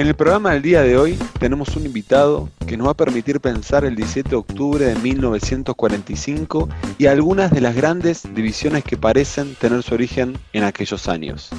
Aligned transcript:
En 0.00 0.06
el 0.06 0.14
programa 0.14 0.52
del 0.52 0.62
día 0.62 0.80
de 0.80 0.96
hoy 0.96 1.18
tenemos 1.38 1.76
un 1.76 1.84
invitado 1.84 2.48
que 2.66 2.78
nos 2.78 2.86
va 2.86 2.92
a 2.92 2.96
permitir 2.96 3.38
pensar 3.38 3.84
el 3.84 3.96
17 3.96 4.30
de 4.30 4.36
octubre 4.36 4.86
de 4.86 4.94
1945 4.94 6.70
y 6.96 7.04
algunas 7.04 7.50
de 7.50 7.60
las 7.60 7.76
grandes 7.76 8.22
divisiones 8.34 8.82
que 8.82 8.96
parecen 8.96 9.54
tener 9.56 9.82
su 9.82 9.92
origen 9.92 10.38
en 10.54 10.64
aquellos 10.64 11.06
años. 11.06 11.50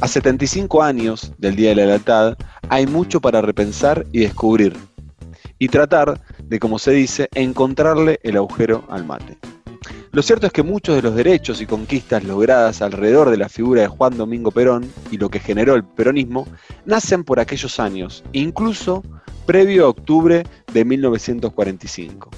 A 0.00 0.08
75 0.08 0.82
años 0.82 1.34
del 1.36 1.54
Día 1.54 1.68
de 1.68 1.74
la 1.74 1.84
Lealtad 1.84 2.38
hay 2.70 2.86
mucho 2.86 3.20
para 3.20 3.42
repensar 3.42 4.06
y 4.10 4.20
descubrir, 4.20 4.74
y 5.58 5.68
tratar 5.68 6.18
de, 6.42 6.58
como 6.58 6.78
se 6.78 6.92
dice, 6.92 7.28
encontrarle 7.34 8.20
el 8.22 8.38
agujero 8.38 8.86
al 8.88 9.04
mate. 9.04 9.36
Lo 10.12 10.22
cierto 10.22 10.48
es 10.48 10.52
que 10.52 10.64
muchos 10.64 10.96
de 10.96 11.02
los 11.02 11.14
derechos 11.14 11.60
y 11.60 11.66
conquistas 11.66 12.24
logradas 12.24 12.82
alrededor 12.82 13.30
de 13.30 13.36
la 13.36 13.48
figura 13.48 13.82
de 13.82 13.86
Juan 13.86 14.16
Domingo 14.16 14.50
Perón 14.50 14.90
y 15.12 15.18
lo 15.18 15.28
que 15.28 15.38
generó 15.38 15.76
el 15.76 15.84
peronismo 15.84 16.48
nacen 16.84 17.22
por 17.22 17.38
aquellos 17.38 17.78
años, 17.78 18.24
incluso 18.32 19.04
previo 19.46 19.86
a 19.86 19.90
octubre 19.90 20.44
de 20.72 20.84
1945. 20.84 22.28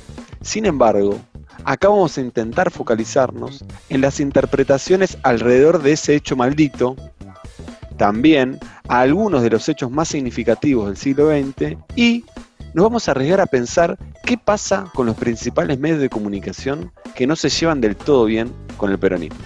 Sin 0.42 0.66
embargo, 0.66 1.18
acá 1.64 1.88
vamos 1.88 2.18
a 2.18 2.20
intentar 2.20 2.70
focalizarnos 2.70 3.64
en 3.88 4.02
las 4.02 4.20
interpretaciones 4.20 5.16
alrededor 5.22 5.82
de 5.82 5.92
ese 5.92 6.14
hecho 6.14 6.36
maldito, 6.36 6.94
también 7.96 8.58
a 8.88 9.00
algunos 9.00 9.42
de 9.42 9.48
los 9.48 9.66
hechos 9.70 9.90
más 9.90 10.08
significativos 10.08 10.88
del 10.88 10.96
siglo 10.98 11.30
XX 11.30 11.78
y 11.96 12.24
nos 12.74 12.84
vamos 12.84 13.08
a 13.08 13.10
arriesgar 13.10 13.40
a 13.40 13.46
pensar 13.46 13.98
qué 14.24 14.38
pasa 14.38 14.90
con 14.94 15.06
los 15.06 15.16
principales 15.16 15.78
medios 15.78 16.00
de 16.00 16.08
comunicación 16.08 16.92
que 17.14 17.26
no 17.26 17.36
se 17.36 17.48
llevan 17.48 17.80
del 17.80 17.96
todo 17.96 18.24
bien 18.24 18.52
con 18.76 18.90
el 18.90 18.98
peronismo. 18.98 19.38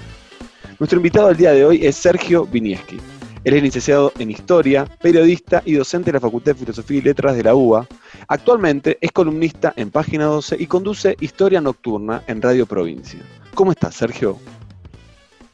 Nuestro 0.79 0.99
invitado 0.99 1.29
al 1.29 1.37
día 1.37 1.53
de 1.53 1.65
hoy 1.65 1.85
es 1.85 1.97
Sergio 1.97 2.47
Vinieski. 2.47 2.99
Él 3.45 3.55
es 3.55 3.63
licenciado 3.63 4.13
en 4.19 4.31
Historia, 4.31 4.87
periodista 5.01 5.63
y 5.65 5.75
docente 5.75 6.07
de 6.07 6.15
la 6.15 6.21
Facultad 6.21 6.53
de 6.53 6.59
Filosofía 6.59 6.99
y 6.99 7.03
Letras 7.03 7.37
de 7.37 7.45
la 7.45 7.55
UBA. 7.55 7.87
Actualmente 8.29 8.99
es 9.01 9.13
columnista 9.13 9.73
en 9.77 9.91
Página 9.91 10.25
12 10.25 10.57
y 10.59 10.67
conduce 10.67 11.17
Historia 11.21 11.61
Nocturna 11.61 12.23
en 12.27 12.43
Radio 12.43 12.67
Provincia. 12.67 13.21
¿Cómo 13.55 13.71
estás, 13.71 13.95
Sergio? 13.95 14.39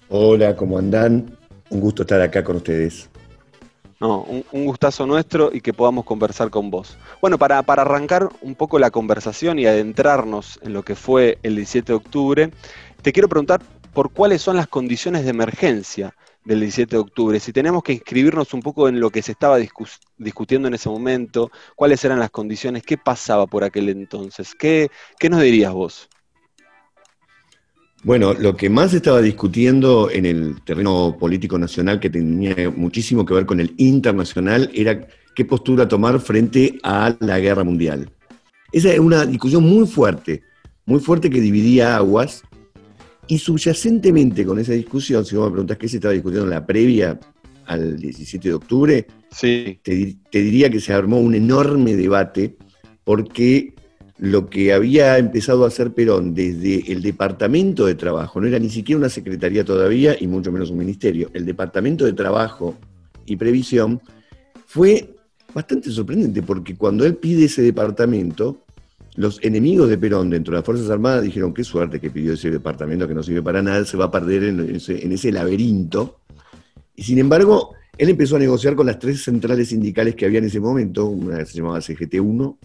Hola, 0.09 0.57
¿cómo 0.57 0.79
andan? 0.79 1.37
Un 1.69 1.81
gusto 1.81 2.03
estar 2.03 2.21
acá 2.21 2.43
con 2.43 2.57
ustedes. 2.57 3.12
No, 4.03 4.23
un, 4.23 4.65
gustazo 4.65 5.07
nuestro 5.07 5.51
y 5.53 5.61
que 5.61 5.73
podamos 5.73 6.05
conversar 6.05 6.51
con 6.51 6.73
vos. 6.73 6.99
Bueno, 7.21 7.39
para, 7.39 7.63
para, 7.63 7.83
arrancar 7.83 8.29
un 8.41 8.57
poco 8.57 8.81
la 8.81 8.91
conversación 8.91 9.61
y 9.61 9.67
adentrarnos 9.67 10.59
en 10.63 10.73
lo 10.73 10.83
que 10.83 10.97
fue 10.97 11.39
el 11.45 11.55
17 11.55 11.93
de 11.93 11.97
octubre, 11.97 12.51
te 13.01 13.13
quiero 13.13 13.29
preguntar 13.29 13.63
por 13.93 14.11
cuáles 14.11 14.43
son 14.43 14.57
las 14.57 14.67
condiciones 14.67 15.23
de 15.23 15.31
emergencia 15.31 16.17
del 16.45 16.59
17 16.59 16.97
de 16.97 17.01
octubre, 17.01 17.39
si 17.39 17.53
tenemos 17.53 17.85
que 17.85 17.93
inscribirnos 17.93 18.53
un 18.55 18.63
poco 18.63 18.89
en 18.89 18.99
lo 18.99 19.11
que 19.11 19.23
se 19.23 19.31
estaba 19.31 19.61
discutiendo 20.19 20.67
en 20.67 20.75
ese 20.75 20.89
momento, 20.89 21.53
cuáles 21.77 22.05
eran 22.05 22.19
las 22.19 22.31
condiciones, 22.31 22.83
qué 22.83 22.99
pasaba 22.99 23.47
por 23.47 23.63
aquel 23.63 23.89
entonces, 23.89 24.57
qué, 24.57 24.91
qué 25.21 25.31
nos 25.31 25.43
dirías 25.43 25.73
vos. 25.73 26.09
Bueno, 28.05 28.35
lo 28.35 28.57
que 28.57 28.69
más 28.69 28.93
estaba 28.95 29.23
discutiendo 29.23 30.11
en 30.11 30.27
el 30.27 30.61
terreno 30.63 31.17
político 31.19 31.57
nacional, 31.57 32.01
que 32.01 32.11
tenía 32.11 32.69
muchísimo 32.71 33.25
que 33.25 33.35
ver 33.35 33.47
con 33.47 33.61
el 33.61 33.75
internacional, 33.77 34.71
era 34.75 35.07
qué 35.37 35.45
postura 35.45 35.87
tomar 35.87 36.19
frente 36.19 36.79
a 36.83 37.15
la 37.21 37.39
guerra 37.39 37.63
mundial. 37.63 38.11
Esa 38.73 38.93
es 38.93 38.99
una 38.99 39.25
discusión 39.25 39.63
muy 39.63 39.87
fuerte, 39.87 40.43
muy 40.85 40.99
fuerte 40.99 41.31
que 41.31 41.41
dividía 41.41 41.97
aguas, 41.97 42.43
y 43.29 43.39
subyacentemente 43.39 44.45
con 44.45 44.59
esa 44.59 44.73
discusión, 44.73 45.25
si 45.25 45.37
vos 45.37 45.47
me 45.47 45.53
preguntás 45.53 45.79
qué 45.79 45.89
se 45.89 45.97
estaba 45.99 46.13
discutiendo 46.13 46.47
en 46.47 46.51
la 46.51 46.67
previa 46.67 47.21
al 47.67 47.97
17 47.99 48.49
de 48.49 48.55
octubre, 48.55 49.07
sí. 49.31 49.79
te, 49.81 50.17
te 50.29 50.43
diría 50.43 50.69
que 50.71 50.81
se 50.81 50.93
armó 50.93 51.21
un 51.21 51.37
enorme 51.37 51.95
debate 51.95 52.57
porque 53.05 53.75
lo 54.23 54.49
que 54.49 54.73
había 54.73 55.19
empezado 55.19 55.65
a 55.65 55.67
hacer 55.67 55.95
Perón 55.95 56.33
desde 56.33 56.93
el 56.93 57.03
Departamento 57.03 57.87
de 57.87 57.97
Trabajo, 57.97 58.41
no 58.41 58.47
era 58.47 58.61
ni 58.61 58.71
siquiera 58.71 59.01
una 59.01 59.09
secretaría 59.09 59.65
todavía 59.65 60.15
y 60.17 60.29
mucho 60.29 60.53
menos 60.53 60.71
un 60.71 60.79
ministerio, 60.79 61.29
el 61.35 61.45
Departamento 61.45 62.05
de 62.05 62.13
Trabajo 62.13 62.77
y 63.27 63.35
Previsión, 63.35 64.01
fue 64.65 65.17
bastante 65.53 65.91
sorprendente 65.91 66.41
porque 66.41 66.77
cuando 66.77 67.05
él 67.05 67.17
pide 67.17 67.47
ese 67.47 67.63
departamento, 67.63 68.59
los 69.17 69.43
enemigos 69.43 69.89
de 69.89 69.99
Perón 69.99 70.31
dentro 70.31 70.53
de 70.53 70.59
las 70.59 70.67
Fuerzas 70.67 70.89
Armadas 70.89 71.25
dijeron, 71.25 71.53
qué 71.53 71.65
suerte 71.65 71.99
que 71.99 72.11
pidió 72.11 72.35
ese 72.35 72.49
departamento 72.49 73.09
que 73.09 73.15
no 73.15 73.25
sirve 73.25 73.43
para 73.43 73.61
nada, 73.61 73.85
se 73.85 73.97
va 73.97 74.05
a 74.05 74.11
perder 74.13 74.45
en 74.45 74.77
ese, 74.77 75.05
en 75.05 75.11
ese 75.11 75.33
laberinto. 75.33 76.21
Y 76.95 77.03
sin 77.03 77.19
embargo, 77.19 77.75
él 77.99 78.09
empezó 78.09 78.37
a 78.37 78.39
negociar 78.39 78.77
con 78.77 78.87
las 78.87 79.01
tres 79.01 79.21
centrales 79.21 79.71
sindicales 79.71 80.15
que 80.15 80.27
había 80.27 80.39
en 80.39 80.45
ese 80.45 80.61
momento, 80.61 81.07
una 81.07 81.45
se 81.45 81.57
llamaba 81.57 81.81
CGT-1, 81.81 82.57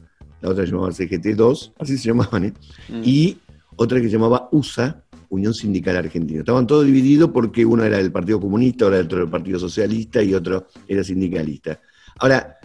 la 0.41 0.49
otra 0.49 0.65
se 0.65 0.71
llamaba 0.71 0.89
CGT2, 0.89 1.73
así 1.79 1.97
se 1.97 2.07
llamaban, 2.07 2.45
¿eh? 2.45 2.53
Mm. 2.89 3.01
y 3.03 3.37
otra 3.75 3.99
que 3.99 4.07
se 4.07 4.13
llamaba 4.13 4.49
USA, 4.51 5.03
Unión 5.29 5.53
Sindical 5.53 5.97
Argentina. 5.97 6.39
Estaban 6.39 6.67
todos 6.67 6.85
divididos 6.85 7.31
porque 7.31 7.65
uno 7.65 7.83
era 7.83 7.97
del 7.97 8.11
Partido 8.11 8.39
Comunista, 8.39 8.85
otro 8.85 8.95
era 8.97 9.07
del 9.07 9.29
Partido 9.29 9.59
Socialista 9.59 10.21
y 10.23 10.33
otro 10.33 10.67
era 10.87 11.03
sindicalista. 11.03 11.79
Ahora, 12.19 12.57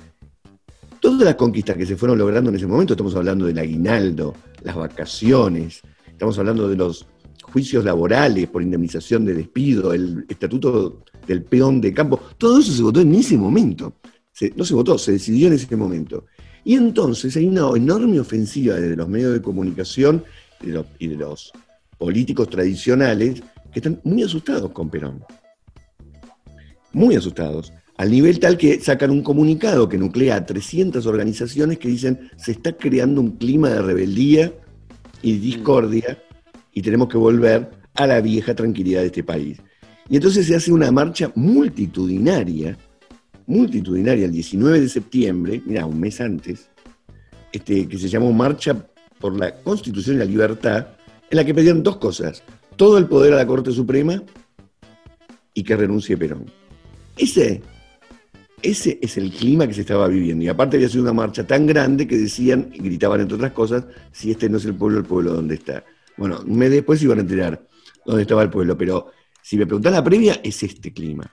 todas 1.00 1.22
las 1.22 1.34
conquistas 1.34 1.76
que 1.76 1.86
se 1.86 1.96
fueron 1.96 2.18
logrando 2.18 2.50
en 2.50 2.56
ese 2.56 2.66
momento, 2.66 2.94
estamos 2.94 3.14
hablando 3.16 3.46
del 3.46 3.58
aguinaldo, 3.58 4.34
las 4.62 4.76
vacaciones, 4.76 5.82
estamos 6.06 6.38
hablando 6.38 6.68
de 6.68 6.76
los 6.76 7.06
juicios 7.42 7.84
laborales 7.84 8.48
por 8.48 8.62
indemnización 8.62 9.24
de 9.24 9.34
despido, 9.34 9.92
el 9.92 10.24
estatuto 10.28 11.02
del 11.26 11.42
peón 11.42 11.80
de 11.80 11.92
campo, 11.92 12.20
todo 12.38 12.60
eso 12.60 12.72
se 12.72 12.82
votó 12.82 13.00
en 13.00 13.14
ese 13.14 13.36
momento. 13.36 13.94
no 14.56 14.64
se 14.64 14.74
votó, 14.74 14.96
se 14.96 15.12
decidió 15.12 15.48
en 15.48 15.54
ese 15.54 15.76
momento. 15.76 16.26
Y 16.64 16.74
entonces 16.74 17.36
hay 17.36 17.46
una 17.46 17.68
enorme 17.76 18.20
ofensiva 18.20 18.76
desde 18.76 18.96
los 18.96 19.08
medios 19.08 19.32
de 19.32 19.42
comunicación 19.42 20.24
y 20.98 21.08
de 21.08 21.16
los, 21.16 21.52
políticos 21.98 22.50
tradicionales 22.50 23.42
que 23.72 23.78
están 23.78 24.00
muy 24.02 24.24
asustados 24.24 24.72
con 24.72 24.90
Perón. 24.90 25.22
Muy 26.92 27.14
asustados. 27.14 27.72
Al 27.96 28.10
nivel 28.10 28.40
tal 28.40 28.58
que 28.58 28.80
sacan 28.80 29.10
un 29.10 29.22
comunicado 29.22 29.88
que 29.88 29.98
nuclea 29.98 30.36
a 30.36 30.46
300 30.46 31.06
organizaciones 31.06 31.78
que 31.78 31.88
dicen 31.88 32.30
se 32.36 32.52
está 32.52 32.72
creando 32.72 33.20
un 33.20 33.36
clima 33.36 33.70
de 33.70 33.82
rebeldía 33.82 34.52
y 35.22 35.38
discordia 35.38 36.20
y 36.72 36.82
tenemos 36.82 37.08
que 37.08 37.18
volver 37.18 37.70
a 37.94 38.06
la 38.06 38.20
vieja 38.20 38.54
tranquilidad 38.54 39.02
de 39.02 39.06
este 39.06 39.22
país. 39.22 39.58
Y 40.08 40.16
entonces 40.16 40.46
se 40.46 40.56
hace 40.56 40.72
una 40.72 40.90
marcha 40.90 41.30
multitudinaria 41.36 42.76
multitudinaria 43.46 44.26
el 44.26 44.32
19 44.32 44.80
de 44.80 44.88
septiembre, 44.88 45.62
mira, 45.64 45.86
un 45.86 45.98
mes 45.98 46.20
antes, 46.20 46.68
este, 47.52 47.86
que 47.86 47.98
se 47.98 48.08
llamó 48.08 48.32
Marcha 48.32 48.86
por 49.18 49.36
la 49.38 49.54
Constitución 49.56 50.16
y 50.16 50.18
la 50.20 50.24
Libertad, 50.24 50.88
en 51.30 51.36
la 51.36 51.44
que 51.44 51.54
pedían 51.54 51.82
dos 51.82 51.96
cosas, 51.96 52.42
todo 52.76 52.98
el 52.98 53.06
poder 53.06 53.32
a 53.32 53.36
la 53.36 53.46
Corte 53.46 53.72
Suprema 53.72 54.22
y 55.54 55.62
que 55.62 55.76
renuncie 55.76 56.16
Perón. 56.16 56.46
Ese, 57.16 57.62
ese 58.62 58.98
es 59.02 59.16
el 59.16 59.30
clima 59.30 59.66
que 59.66 59.74
se 59.74 59.82
estaba 59.82 60.08
viviendo. 60.08 60.44
Y 60.44 60.48
aparte 60.48 60.76
había 60.76 60.88
sido 60.88 61.02
una 61.02 61.12
marcha 61.12 61.46
tan 61.46 61.66
grande 61.66 62.06
que 62.06 62.16
decían, 62.16 62.70
y 62.72 62.78
gritaban 62.78 63.20
entre 63.20 63.36
otras 63.36 63.52
cosas, 63.52 63.84
si 64.12 64.30
este 64.30 64.48
no 64.48 64.58
es 64.58 64.64
el 64.64 64.74
pueblo, 64.74 64.98
el 64.98 65.04
pueblo 65.04 65.32
dónde 65.32 65.54
está. 65.54 65.84
Bueno, 66.16 66.40
un 66.46 66.56
mes 66.56 66.70
después 66.70 67.02
iban 67.02 67.18
a 67.18 67.22
enterar 67.22 67.66
dónde 68.04 68.22
estaba 68.22 68.42
el 68.42 68.50
pueblo, 68.50 68.76
pero 68.76 69.10
si 69.42 69.56
me 69.56 69.66
preguntás 69.66 69.92
la 69.92 70.04
previa, 70.04 70.40
es 70.42 70.62
este 70.62 70.92
clima 70.92 71.30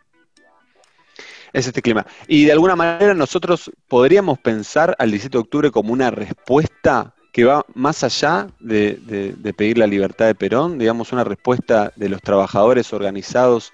es 1.53 1.67
este 1.67 1.81
clima. 1.81 2.05
Y 2.27 2.45
de 2.45 2.51
alguna 2.51 2.75
manera 2.75 3.13
nosotros 3.13 3.71
podríamos 3.87 4.39
pensar 4.39 4.95
al 4.99 5.11
17 5.11 5.37
de 5.37 5.41
octubre 5.41 5.71
como 5.71 5.93
una 5.93 6.11
respuesta 6.11 7.13
que 7.31 7.45
va 7.45 7.65
más 7.75 8.03
allá 8.03 8.47
de, 8.59 9.53
pedir 9.55 9.77
la 9.77 9.87
libertad 9.87 10.25
de 10.25 10.35
Perón, 10.35 10.79
digamos, 10.79 11.11
una 11.11 11.23
respuesta 11.23 11.93
de 11.95 12.09
los 12.09 12.21
trabajadores 12.21 12.91
organizados 12.91 13.71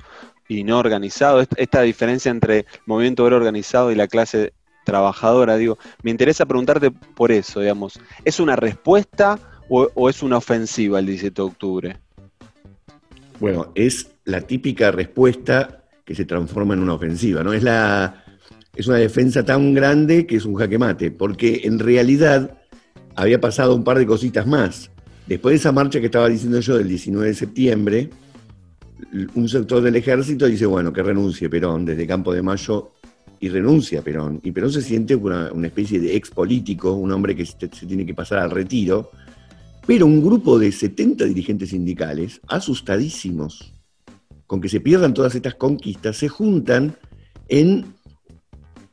y 0.48 0.63
no 0.63 0.77
organizados, 0.77 1.48
esta 1.56 1.81
diferencia 1.81 2.30
entre 2.30 2.60
el 2.60 2.66
movimiento 2.86 3.24
obrero 3.24 3.38
organizado 3.38 3.92
y 3.92 3.95
la 3.95 4.07
clase 4.07 4.54
trabajadora, 4.83 5.57
digo, 5.57 5.80
me 6.04 6.12
interesa 6.12 6.45
preguntarte 6.45 6.92
por 6.92 7.31
eso, 7.31 7.62
digamos, 7.62 8.00
¿es 8.24 8.39
una 8.39 8.56
respuesta 8.56 9.39
o, 9.69 9.89
o 9.95 10.10
es 10.10 10.21
una 10.21 10.38
ofensiva 10.38 11.00
el 11.00 11.07
17 11.07 11.42
de 11.42 11.48
octubre? 11.48 11.98
Bueno, 13.39 13.71
es 13.74 14.12
la 14.25 14.42
típica 14.42 14.92
respuesta 14.92 15.84
que 16.06 16.16
se 16.16 16.25
transforma 16.25 16.75
en 16.75 16.81
una 16.81 16.94
ofensiva. 16.94 17.44
¿no? 17.44 17.52
Es, 17.52 17.63
la, 17.63 18.24
es 18.75 18.88
una 18.88 18.98
defensa 18.98 19.44
tan 19.44 19.74
grande 19.74 20.25
que 20.25 20.38
es 20.38 20.46
un 20.46 20.56
jaque 20.56 20.78
mate, 20.78 21.12
porque 21.12 21.62
en 21.63 21.80
realidad 21.80 22.60
había 23.16 23.42
pasado 23.42 23.75
un 23.75 23.84
par 23.84 23.98
de 23.98 24.06
cositas 24.06 24.46
más. 24.46 24.92
Después 25.28 25.54
de 25.54 25.57
esa 25.57 25.72
marcha 25.72 26.00
que 26.00 26.06
estaba 26.06 26.30
diciendo 26.30 26.60
yo 26.60 26.78
del 26.78 26.88
19 26.88 27.28
de 27.28 27.34
septiembre, 27.34 28.10
un 29.34 29.50
sector 29.50 29.81
del 29.81 29.96
ejército 29.96 30.46
dice, 30.46 30.68
bueno, 30.68 30.94
que 30.94 31.02
renuncie 31.02 31.50
Perón 31.50 31.86
desde 31.86 32.06
Campo 32.06 32.34
de 32.34 32.44
Mayo 32.44 32.92
y 33.40 33.50
renuncia 33.50 34.04
Perón. 34.04 34.40
Y 34.44 34.52
Perón 34.52 34.72
se 34.72 34.81
siente 34.81 35.16
una, 35.16 35.52
una 35.52 35.68
especie 35.68 36.00
de 36.00 36.16
ex 36.16 36.30
político, 36.30 36.94
un 36.94 37.12
hombre 37.12 37.36
que 37.36 37.46
se, 37.46 37.56
se 37.72 37.86
tiene 37.86 38.06
que 38.06 38.13
pasar 38.13 38.40
al 38.40 38.52
retiro. 38.52 39.10
Pero 39.88 40.06
un 40.06 40.24
grupo 40.24 40.60
de 40.60 40.72
70 40.72 41.25
dirigentes 41.25 41.69
sindicales, 41.69 42.42
asustadísimos, 42.48 43.75
con 44.47 44.62
que 44.62 44.69
se 44.69 44.80
pierdan 44.80 45.13
todas 45.13 45.36
estas 45.36 45.56
conquistas, 45.56 46.18
se 46.18 46.30
juntan 46.30 46.95
en, 47.47 47.86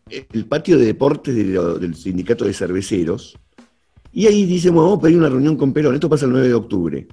el 0.08 0.44
patio 0.46 0.78
de 0.78 0.86
deportes 0.86 1.34
del 1.34 1.94
sindicato 1.94 2.44
de 2.44 2.52
cerveceros, 2.52 3.38
y 4.12 4.26
ahí 4.26 4.44
dice, 4.44 4.68
bueno, 4.68 4.84
vamos 4.84 4.98
a 4.98 5.02
pedir 5.02 5.18
una 5.18 5.30
reunión 5.30 5.56
con 5.56 5.72
Perón, 5.72 5.94
esto 5.94 6.08
pasa 6.08 6.26
el 6.26 6.32
9 6.32 6.48
de 6.48 6.54
octubre. 6.54 7.06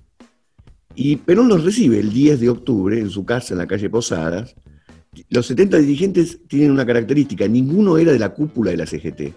Y 0.95 1.15
Perón 1.15 1.47
los 1.47 1.63
recibe 1.63 1.99
el 1.99 2.11
10 2.11 2.41
de 2.41 2.49
octubre 2.49 2.99
en 2.99 3.09
su 3.09 3.23
casa 3.23 3.53
en 3.53 3.59
la 3.59 3.67
calle 3.67 3.89
Posadas. 3.89 4.53
Los 5.29 5.45
70 5.45 5.77
dirigentes 5.77 6.39
tienen 6.47 6.71
una 6.71 6.85
característica, 6.85 7.47
ninguno 7.47 7.97
era 7.97 8.11
de 8.11 8.19
la 8.19 8.33
cúpula 8.33 8.71
de 8.71 8.77
la 8.77 8.85
CGT. 8.85 9.33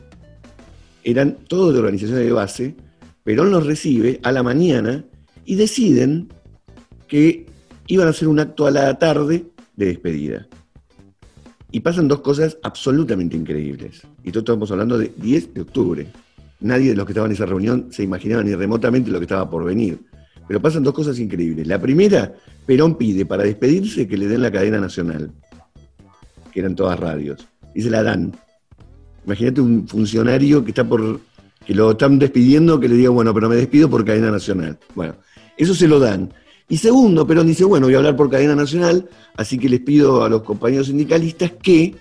Eran 1.05 1.37
todos 1.47 1.73
de 1.73 1.79
organizaciones 1.79 2.25
de 2.25 2.33
base. 2.33 2.75
Perón 3.23 3.53
los 3.53 3.65
recibe 3.65 4.19
a 4.25 4.33
la 4.33 4.43
mañana 4.43 5.05
y 5.45 5.55
deciden 5.55 6.29
que 7.07 7.47
iban 7.87 8.07
a 8.07 8.11
hacer 8.11 8.29
un 8.29 8.41
acto 8.41 8.67
a 8.67 8.71
la 8.71 8.99
tarde 8.99 9.47
de 9.77 9.87
despedida. 9.87 10.47
Y 11.71 11.81
pasan 11.81 12.09
dos 12.09 12.21
cosas 12.21 12.59
absolutamente 12.63 13.37
increíbles. 13.37 14.03
Y 14.23 14.31
todos 14.31 14.45
estamos 14.45 14.71
hablando 14.71 14.99
de 14.99 15.13
10 15.17 15.55
de 15.55 15.61
octubre. 15.63 16.07
Nadie 16.61 16.91
de 16.91 16.97
los 16.97 17.07
que 17.07 17.13
estaban 17.13 17.31
en 17.31 17.35
esa 17.35 17.47
reunión 17.47 17.89
se 17.91 18.03
imaginaba 18.03 18.43
ni 18.43 18.55
remotamente 18.55 19.11
lo 19.11 19.19
que 19.19 19.25
estaba 19.25 19.49
por 19.49 19.65
venir. 19.65 19.99
Pero 20.47 20.61
pasan 20.61 20.83
dos 20.83 20.93
cosas 20.93 21.19
increíbles. 21.19 21.67
La 21.67 21.81
primera, 21.81 22.35
Perón 22.67 22.97
pide 22.97 23.25
para 23.25 23.45
despedirse 23.45 24.07
que 24.07 24.19
le 24.19 24.29
den 24.29 24.43
la 24.43 24.51
cadena 24.51 24.79
nacional, 24.79 25.33
que 26.53 26.61
eran 26.61 26.77
todas 26.77 27.01
radios. 27.01 27.49
Y 27.75 27.81
se 27.81 27.91
la 27.91 28.03
dan. 28.03 28.33
Imagínate 29.25 29.61
un 29.61 29.89
funcionario 29.89 30.63
que 30.63 30.73
está 30.73 30.85
por 30.85 31.21
que 31.65 31.75
lo 31.75 31.93
están 31.93 32.19
despidiendo, 32.19 32.81
que 32.81 32.89
le 32.89 32.97
diga, 32.97 33.11
bueno, 33.11 33.33
pero 33.33 33.49
me 33.49 33.57
despido 33.57 33.89
por 33.89 34.05
cadena 34.05 34.31
nacional. 34.31 34.79
Bueno, 34.95 35.15
eso 35.57 35.75
se 35.75 35.89
lo 35.89 35.99
dan. 36.01 36.33
Y 36.73 36.79
segundo, 36.79 37.27
Perón 37.27 37.49
dice, 37.49 37.67
bueno, 37.67 37.87
voy 37.87 37.93
a 37.93 37.99
hablar 37.99 38.17
por 38.17 38.31
cadena 38.31 38.55
nacional, 38.55 39.07
así 39.37 39.59
que 39.59 39.69
les 39.69 39.81
pido 39.81 40.25
a 40.25 40.31
los 40.31 40.41
compañeros 40.41 40.87
sindicalistas 40.87 41.53
que 41.63 41.95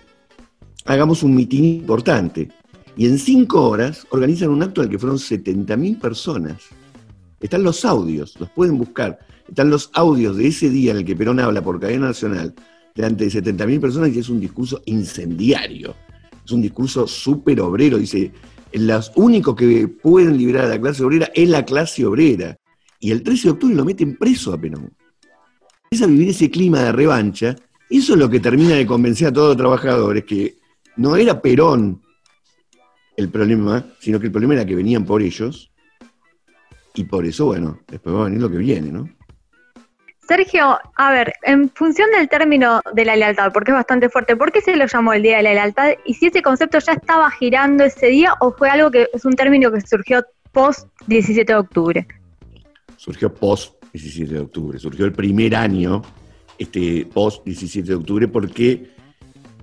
hagamos 0.86 1.24
un 1.24 1.36
mitin 1.36 1.66
importante. 1.66 2.48
Y 2.96 3.06
en 3.06 3.20
cinco 3.20 3.68
horas 3.68 4.08
organizan 4.12 4.50
un 4.50 4.64
acto 4.64 4.80
al 4.80 4.88
que 4.88 4.98
fueron 4.98 5.18
70.000 5.18 6.00
personas. 6.00 6.62
Están 7.42 7.64
los 7.64 7.84
audios, 7.84 8.40
los 8.40 8.50
pueden 8.52 8.78
buscar. 8.78 9.20
Están 9.46 9.70
los 9.70 9.90
audios 9.92 10.38
de 10.38 10.48
ese 10.48 10.70
día 10.70 10.92
en 10.92 11.00
el 11.00 11.06
que 11.06 11.18
Perón 11.18 11.42
habla 11.42 11.62
por 11.62 11.78
cadena 11.78 12.08
nacional 12.08 12.56
delante 12.96 13.26
de 13.26 13.30
70.000 13.30 13.82
personas 13.82 14.16
y 14.16 14.20
es 14.20 14.30
un 14.30 14.40
discurso 14.40 14.82
incendiario. 14.86 15.96
Es 16.46 16.52
un 16.54 16.62
discurso 16.62 17.08
súper 17.08 17.60
obrero. 17.60 17.98
Dice, 17.98 18.32
los 18.72 19.12
únicos 19.16 19.54
que 19.54 19.90
pueden 19.90 20.38
liberar 20.38 20.68
a 20.68 20.70
la 20.70 20.80
clase 20.80 21.04
obrera 21.04 21.30
es 21.36 21.50
la 21.50 21.66
clase 21.66 22.06
obrera 22.06 22.58
y 23.02 23.12
el 23.12 23.24
13 23.24 23.48
de 23.48 23.52
octubre 23.52 23.76
lo 23.76 23.84
meten 23.84 24.16
preso 24.16 24.54
a 24.54 24.58
Perón. 24.58 24.94
Empieza 25.86 26.06
a 26.06 26.08
vivir 26.08 26.30
ese 26.30 26.50
clima 26.50 26.84
de 26.84 26.92
revancha, 26.92 27.56
eso 27.90 28.14
es 28.14 28.20
lo 28.20 28.30
que 28.30 28.40
termina 28.40 28.76
de 28.76 28.86
convencer 28.86 29.28
a 29.28 29.34
todos 29.34 29.50
los 29.50 29.58
trabajadores 29.58 30.24
que 30.24 30.56
no 30.96 31.18
era 31.18 31.42
Perón 31.42 32.02
el 33.18 33.30
problema, 33.30 33.84
sino 34.00 34.20
que 34.20 34.28
el 34.28 34.32
problema 34.32 34.54
era 34.54 34.66
que 34.66 34.76
venían 34.76 35.04
por 35.04 35.22
ellos, 35.22 35.72
y 36.94 37.04
por 37.04 37.26
eso, 37.26 37.48
bueno, 37.48 37.80
después 37.88 38.16
va 38.16 38.22
a 38.22 38.26
venir 38.26 38.42
lo 38.42 38.50
que 38.50 38.58
viene, 38.58 38.92
¿no? 38.92 39.10
Sergio, 40.28 40.78
a 40.96 41.12
ver, 41.12 41.34
en 41.44 41.70
función 41.72 42.10
del 42.12 42.30
término 42.30 42.82
de 42.94 43.04
la 43.04 43.16
lealtad, 43.16 43.52
porque 43.52 43.72
es 43.72 43.76
bastante 43.76 44.10
fuerte, 44.10 44.36
¿por 44.36 44.52
qué 44.52 44.62
se 44.62 44.76
lo 44.76 44.86
llamó 44.86 45.12
el 45.14 45.24
Día 45.24 45.38
de 45.38 45.44
la 45.44 45.54
Lealtad? 45.54 45.90
Y 46.06 46.14
si 46.14 46.28
ese 46.28 46.42
concepto 46.42 46.80
ya 46.80 46.94
estaba 46.94 47.30
girando 47.32 47.84
ese 47.84 48.08
día 48.08 48.36
o 48.40 48.54
fue 48.54 48.70
algo 48.70 48.92
que 48.92 49.10
es 49.12 49.26
un 49.26 49.34
término 49.34 49.72
que 49.72 49.82
surgió 49.82 50.24
post 50.54 50.88
17 51.08 51.52
de 51.52 51.60
octubre 51.60 52.08
surgió 53.02 53.34
post 53.34 53.84
17 53.94 54.32
de 54.32 54.40
octubre, 54.42 54.78
surgió 54.78 55.06
el 55.06 55.12
primer 55.12 55.56
año 55.56 56.04
este, 56.60 57.08
post 57.12 57.44
17 57.44 57.88
de 57.88 57.96
octubre 57.96 58.28
porque 58.28 58.92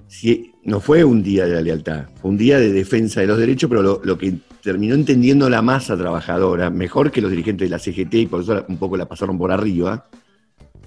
si, 0.08 0.55
no 0.64 0.81
fue 0.81 1.05
un 1.05 1.23
día 1.23 1.46
de 1.46 1.55
la 1.55 1.61
lealtad, 1.61 2.06
fue 2.20 2.32
un 2.32 2.37
día 2.37 2.58
de 2.58 2.73
defensa 2.73 3.20
de 3.20 3.29
los 3.29 3.38
derechos, 3.38 3.70
pero 3.70 4.00
lo, 4.02 4.19
que 4.19 4.35
terminó 4.61 4.96
entendiendo 4.96 5.49
la 5.49 5.62
masa 5.62 5.96
trabajadora, 5.96 6.69
mejor 6.69 7.12
que 7.12 7.20
los 7.20 7.31
dirigentes 7.31 7.70
de 7.70 7.70
la 7.70 7.79
CGT, 7.79 8.14
y 8.14 8.26
por 8.26 8.40
eso 8.40 8.64
un 8.69 8.76
poco 8.76 8.96
la 8.96 9.06
pasaron 9.06 9.38
por 9.38 9.52
arriba, 9.52 10.08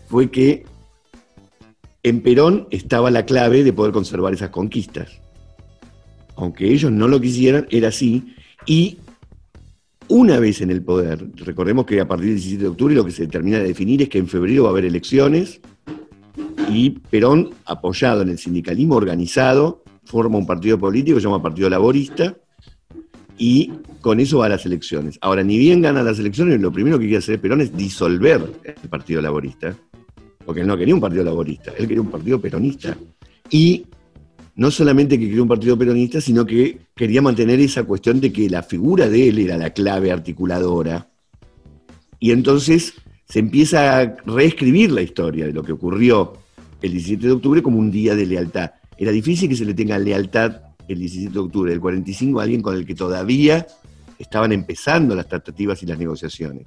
fue 0.09 0.30
que 0.30 0.65
en 2.03 2.19
Perón 2.19 2.68
estaba 2.69 3.12
la 3.12 3.25
clave 3.25 3.63
de 3.63 3.71
poder 3.71 3.94
conservar 3.94 4.33
esas 4.33 4.50
conquistas. 4.50 5.21
Aunque 6.36 6.69
ellos 6.69 6.92
no 6.92 7.07
lo 7.07 7.21
quisieran, 7.21 7.65
era 7.69 7.88
así, 7.88 8.36
y 8.65 8.98
una 10.12 10.40
vez 10.40 10.60
en 10.60 10.72
el 10.72 10.84
poder, 10.84 11.25
recordemos 11.36 11.86
que 11.86 12.02
a 12.02 12.08
partir 12.08 12.28
del 12.28 12.36
17 12.36 12.63
de 12.63 12.69
octubre 12.69 12.94
lo 12.94 13.06
que 13.06 13.12
se 13.12 13.28
termina 13.28 13.60
de 13.60 13.68
definir 13.68 14.02
es 14.02 14.10
que 14.10 14.18
en 14.18 14.28
febrero 14.28 14.63
va 14.63 14.69
a 14.69 14.72
haber 14.72 14.84
elecciones 14.84 15.62
y 16.69 16.90
Perón, 16.90 17.52
apoyado 17.66 18.22
en 18.22 18.30
el 18.30 18.38
sindicalismo 18.38 18.96
organizado, 18.96 19.84
forma 20.04 20.38
un 20.38 20.46
partido 20.46 20.78
político 20.78 21.16
que 21.16 21.22
se 21.22 21.28
llama 21.28 21.42
Partido 21.42 21.69
Laborista 21.69 22.36
y 23.38 23.72
con 24.02 24.19
eso 24.19 24.40
va 24.40 24.48
a 24.48 24.50
las 24.50 24.66
elecciones. 24.66 25.18
Ahora, 25.22 25.44
ni 25.44 25.58
bien 25.58 25.81
gana 25.81 26.04
las 26.04 26.19
elecciones, 26.19 26.60
lo 26.60 26.74
primero 26.74 27.00
que 27.00 27.06
quiere 27.06 27.19
hacer 27.19 27.40
Perón 27.40 27.62
es 27.62 27.75
disolver 27.75 28.42
el 28.66 28.90
Partido 28.90 29.22
Laborista, 29.22 29.74
porque 30.46 30.60
él 30.60 30.68
no 30.68 30.78
quería 30.78 30.94
un 30.94 31.02
partido 31.02 31.24
laborista, 31.24 31.72
él 31.78 31.88
quería 31.88 32.02
un 32.02 32.12
partido 32.12 32.42
peronista. 32.42 32.98
Y 33.50 33.86
no 34.56 34.71
solamente 34.71 35.18
que 35.18 35.25
quería 35.27 35.42
un 35.42 35.48
partido 35.48 35.77
peronista, 35.77 36.19
sino 36.21 36.45
que 36.45 36.80
quería 36.95 37.21
mantener 37.21 37.59
esa 37.59 37.83
cuestión 37.83 38.19
de 38.19 38.31
que 38.31 38.50
la 38.50 38.63
figura 38.63 39.09
de 39.09 39.30
él 39.30 39.39
era 39.39 39.57
la 39.57 39.71
clave 39.71 40.12
articuladora. 40.12 41.09
Y 42.19 42.31
entonces 42.31 42.94
se 43.25 43.39
empieza 43.39 44.00
a 44.00 44.15
reescribir 44.25 44.92
la 44.92 45.01
historia 45.01 45.45
de 45.45 45.53
lo 45.53 45.63
que 45.63 45.71
ocurrió 45.71 46.33
el 46.81 46.92
17 46.92 47.27
de 47.27 47.33
octubre 47.33 47.63
como 47.63 47.80
un 47.80 47.92
día 47.92 48.15
de 48.15 48.25
lealtad. 48.25 48.71
Era 48.98 49.12
difícil 49.12 49.50
que 49.50 49.56
se 49.56 49.65
le 49.65 49.74
tenga 49.74 49.98
lealtad 49.98 50.62
el 50.88 51.00
17 51.00 51.33
de 51.33 51.39
octubre 51.39 51.71
del 51.71 51.80
45 51.80 52.39
a 52.39 52.44
alguien 52.44 52.62
con 52.62 52.75
el 52.75 52.86
que 52.86 52.94
todavía 52.94 53.65
estaban 54.19 54.51
empezando 54.51 55.15
las 55.15 55.27
tratativas 55.27 55.81
y 55.81 55.86
las 55.86 55.98
negociaciones. 55.98 56.65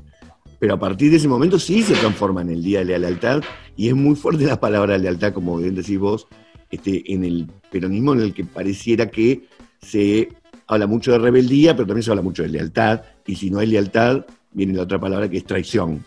Pero 0.58 0.74
a 0.74 0.78
partir 0.78 1.10
de 1.10 1.18
ese 1.18 1.28
momento 1.28 1.58
sí 1.58 1.82
se 1.82 1.94
transforma 1.94 2.40
en 2.42 2.50
el 2.50 2.62
Día 2.62 2.78
de 2.78 2.86
la 2.86 2.98
Lealtad 2.98 3.42
y 3.76 3.88
es 3.88 3.94
muy 3.94 4.14
fuerte 4.14 4.44
la 4.44 4.58
palabra 4.58 4.96
lealtad, 4.96 5.32
como 5.32 5.58
bien 5.58 5.74
decís 5.74 5.98
vos, 5.98 6.26
este, 6.74 7.12
en 7.12 7.24
el 7.24 7.46
peronismo 7.70 8.14
en 8.14 8.20
el 8.20 8.34
que 8.34 8.44
pareciera 8.44 9.08
que 9.08 9.44
se 9.80 10.28
habla 10.66 10.88
mucho 10.88 11.12
de 11.12 11.18
rebeldía, 11.18 11.76
pero 11.76 11.86
también 11.86 12.02
se 12.02 12.10
habla 12.10 12.22
mucho 12.22 12.42
de 12.42 12.48
lealtad, 12.48 13.02
y 13.24 13.36
si 13.36 13.48
no 13.48 13.60
hay 13.60 13.68
lealtad, 13.68 14.26
viene 14.52 14.74
la 14.74 14.82
otra 14.82 14.98
palabra 14.98 15.28
que 15.28 15.36
es 15.36 15.44
traición. 15.44 16.04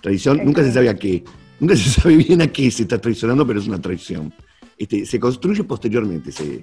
Traición, 0.00 0.44
nunca 0.44 0.62
se 0.62 0.70
sabe 0.70 0.88
a 0.88 0.94
qué, 0.94 1.24
nunca 1.58 1.74
se 1.74 1.90
sabe 2.00 2.16
bien 2.16 2.40
a 2.40 2.46
qué 2.46 2.70
se 2.70 2.82
está 2.82 3.00
traicionando, 3.00 3.44
pero 3.44 3.58
es 3.58 3.66
una 3.66 3.80
traición. 3.80 4.32
Este, 4.76 5.04
se 5.04 5.18
construye 5.18 5.64
posteriormente 5.64 6.30
ese, 6.30 6.62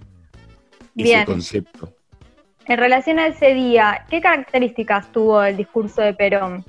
ese 0.96 1.26
concepto. 1.26 1.94
En 2.66 2.78
relación 2.78 3.20
a 3.20 3.28
ese 3.28 3.54
día, 3.54 4.06
¿qué 4.10 4.22
características 4.22 5.12
tuvo 5.12 5.44
el 5.44 5.58
discurso 5.58 6.02
de 6.02 6.14
Perón? 6.14 6.64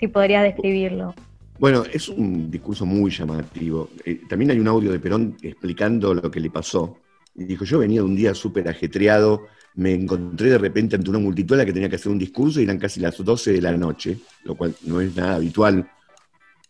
Si 0.00 0.08
podrías 0.08 0.44
describirlo. 0.44 1.14
Bueno, 1.58 1.82
es 1.92 2.08
un 2.08 2.50
discurso 2.52 2.86
muy 2.86 3.10
llamativo. 3.10 3.90
Eh, 4.04 4.20
también 4.28 4.52
hay 4.52 4.60
un 4.60 4.68
audio 4.68 4.92
de 4.92 5.00
Perón 5.00 5.36
explicando 5.42 6.14
lo 6.14 6.30
que 6.30 6.38
le 6.38 6.50
pasó. 6.50 6.98
Y 7.34 7.44
dijo, 7.44 7.64
yo 7.64 7.80
venía 7.80 8.00
de 8.00 8.06
un 8.06 8.14
día 8.14 8.32
súper 8.32 8.68
ajetreado, 8.68 9.48
me 9.74 9.92
encontré 9.92 10.50
de 10.50 10.58
repente 10.58 10.94
ante 10.94 11.10
una 11.10 11.18
multitud 11.18 11.54
a 11.54 11.58
la 11.58 11.66
que 11.66 11.72
tenía 11.72 11.88
que 11.88 11.96
hacer 11.96 12.12
un 12.12 12.18
discurso 12.18 12.60
y 12.60 12.64
eran 12.64 12.78
casi 12.78 13.00
las 13.00 13.16
12 13.16 13.52
de 13.52 13.62
la 13.62 13.76
noche, 13.76 14.18
lo 14.44 14.54
cual 14.54 14.74
no 14.84 15.00
es 15.00 15.14
nada 15.16 15.36
habitual 15.36 15.88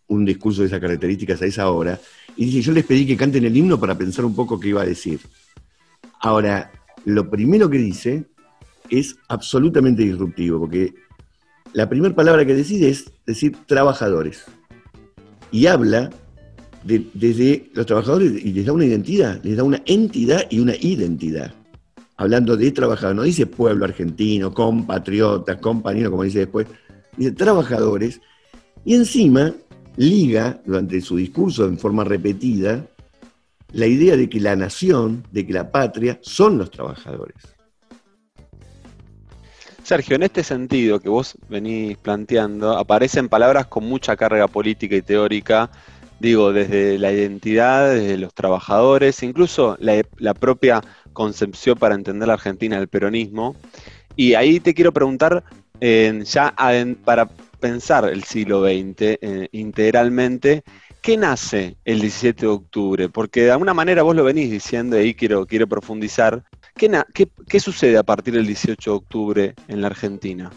un 0.09 0.25
discurso 0.25 0.63
de 0.63 0.69
esas 0.69 0.81
características 0.81 1.43
a 1.43 1.47
esa 1.47 1.71
hora. 1.71 2.01
Y 2.37 2.47
dice, 2.47 2.63
yo 2.63 2.73
les 2.73 2.85
pedí 2.85 3.07
que 3.07 3.17
canten 3.17 3.45
el 3.45 3.55
himno 3.55 3.79
para 3.79 3.97
pensar 3.97 4.25
un 4.25 4.35
poco 4.35 4.59
qué 4.59 4.69
iba 4.69 4.81
a 4.81 4.87
decir. 4.87 5.21
Ahora, 6.21 6.73
lo 7.05 7.29
primero 7.29 7.69
que 7.69 7.77
dice 7.77 8.25
es 8.89 9.17
absolutamente 9.29 10.03
disruptivo, 10.03 10.59
porque 10.61 10.95
la 11.75 11.91
primera 11.91 12.15
palabra 12.15 12.47
que 12.47 12.55
decide 12.55 12.89
es 12.89 13.13
decir 13.27 13.55
trabajadores 13.67 14.47
y 15.51 15.67
habla 15.67 16.11
desde 16.85 17.71
los 17.75 17.87
trabajadores 17.87 18.33
y 18.45 18.53
les 18.53 18.67
da 18.67 18.73
una 18.73 18.87
identidad, 18.87 19.41
les 19.43 19.57
da 19.57 19.63
una 19.63 19.83
entidad 19.87 20.47
y 20.51 20.61
una 20.61 20.75
identidad. 20.77 21.53
Hablando 22.17 22.57
de 22.57 22.71
trabajadores, 22.73 23.17
no 23.17 23.23
dice 23.23 23.47
pueblo 23.47 23.85
argentino, 23.85 24.53
compatriotas, 24.53 25.59
compañeros, 25.59 26.11
como 26.11 26.25
dice 26.25 26.41
después, 26.41 26.67
dice 27.17 27.33
trabajadores, 27.33 28.21
y 28.85 28.95
encima 28.95 29.55
liga 29.97 30.61
durante 30.65 31.01
su 31.01 31.17
discurso 31.17 31.67
en 31.67 31.79
forma 31.79 32.05
repetida 32.05 32.87
la 33.73 33.87
idea 33.87 34.17
de 34.17 34.29
que 34.29 34.41
la 34.41 34.57
nación, 34.57 35.25
de 35.31 35.47
que 35.47 35.53
la 35.53 35.71
patria 35.71 36.19
son 36.23 36.59
los 36.59 36.71
trabajadores. 36.71 37.58
Sergio, 39.89 40.17
en 40.17 40.23
este 40.23 40.45
sentido 40.45 41.01
que 41.01 41.09
vos 41.09 41.35
venís 41.49 41.97
planteando, 41.97 42.77
aparecen 42.77 43.31
palabras 43.31 43.69
con 43.69 43.85
mucha 43.85 44.17
carga 44.19 44.47
política 44.47 44.95
y 44.95 45.01
teórica, 45.01 45.71
digo, 46.21 46.53
desde 46.53 46.99
la 46.99 47.11
identidad, 47.11 47.95
desde 47.95 48.19
los 48.19 48.35
trabajadores, 48.35 49.23
incluso 49.23 49.79
la, 49.81 50.35
propia 50.35 50.83
concepción 51.15 51.79
para 51.79 51.95
entender 51.95 52.29
la 52.29 52.35
Argentina 52.35 52.77
del 52.77 52.89
peronismo. 52.89 53.57
Y 54.15 54.35
ahí 54.35 54.61
te 54.61 54.75
quiero 54.75 54.93
preguntar, 54.93 55.43
ya 55.81 56.55
para 57.03 57.31
pensar 57.59 58.11
el 58.11 58.25
siglo 58.25 58.65
XX 58.65 59.01
eh, 59.01 59.49
integralmente, 59.53 60.65
¿qué 61.01 61.17
nace 61.17 61.79
el 61.87 62.03
17 62.03 62.43
de 62.43 62.53
octubre? 62.53 63.09
Porque 63.09 63.45
de 63.45 63.53
alguna 63.53 63.73
manera 63.73 64.03
vos 64.03 64.15
lo 64.15 64.23
venís 64.23 64.51
diciendo 64.51 64.99
y 64.99 65.01
ahí 65.01 65.15
quiero, 65.15 65.47
quiero 65.47 65.67
profundizar. 65.67 66.45
¿Qué, 66.79 67.61
sucede 67.61 67.99
a 67.99 68.05
partir 68.05 68.35
del 68.35 68.47
18 68.47 68.91
de 68.91 68.97
octubre 68.97 69.55
en 69.67 69.81
la 69.81 69.89
Argentina? 69.89 70.51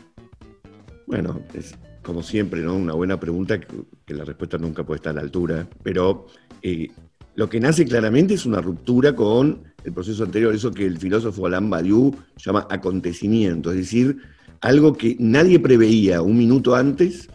Bueno, 1.08 1.42
es 1.56 1.76
como 2.04 2.22
siempre, 2.22 2.62
¿no? 2.62 2.76
Una 2.76 2.94
buena 2.94 3.20
pregunta 3.20 3.60
que, 3.60 4.14
la 4.14 4.24
respuesta 4.24 4.58
nunca 4.58 4.84
puede 4.84 4.98
estar 4.98 5.12
a 5.12 5.16
la 5.16 5.22
altura, 5.22 5.68
pero 5.82 6.28
eh, 6.62 6.90
lo 7.34 7.50
que 7.50 7.60
nace 7.60 7.86
claramente 7.86 8.36
es 8.36 8.46
una 8.46 8.62
ruptura 8.62 9.16
con 9.16 9.64
el 9.84 9.94
proceso 9.94 10.24
anterior, 10.24 10.54
eso 10.54 10.72
que 10.72 10.86
el 10.86 11.00
filósofo 11.00 11.48
Alain 11.48 11.70
Badiou 11.70 12.16
llama 12.38 12.68
acontecimiento, 12.70 13.72
es 13.72 13.78
decir, 13.78 14.18
algo 14.62 14.94
que 14.94 15.16
nadie 15.18 15.60
preveía 15.60 16.22
un 16.22 16.38
minuto 16.38 16.76
antes 16.76 17.30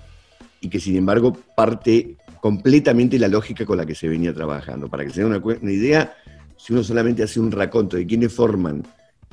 y 0.60 0.68
que 0.68 0.78
sin 0.78 0.96
embargo 0.96 1.36
parte 1.56 2.16
completamente 2.40 3.18
la 3.18 3.26
lógica 3.26 3.66
con 3.66 3.78
la 3.78 3.86
que 3.86 3.96
se 3.96 4.08
venía 4.08 4.32
trabajando. 4.32 4.88
Para 4.88 5.04
que 5.04 5.10
se 5.10 5.24
den 5.24 5.32
una, 5.32 5.72
idea, 5.72 6.14
si 6.56 6.72
uno 6.72 6.82
solamente 6.82 7.22
hace 7.22 7.40
un 7.40 7.50
raconto 7.50 7.96
de 7.96 8.06
quiénes 8.06 8.32
forman 8.32 8.82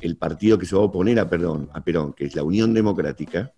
el 0.00 0.16
partido 0.16 0.58
que 0.58 0.66
se 0.66 0.76
va 0.76 0.82
a 0.82 0.86
oponer 0.86 1.18
a, 1.18 1.22
a 1.22 1.84
Perón, 1.84 2.12
que 2.12 2.26
es 2.26 2.34
la 2.34 2.42
Unión 2.42 2.74
Democrática, 2.74 3.52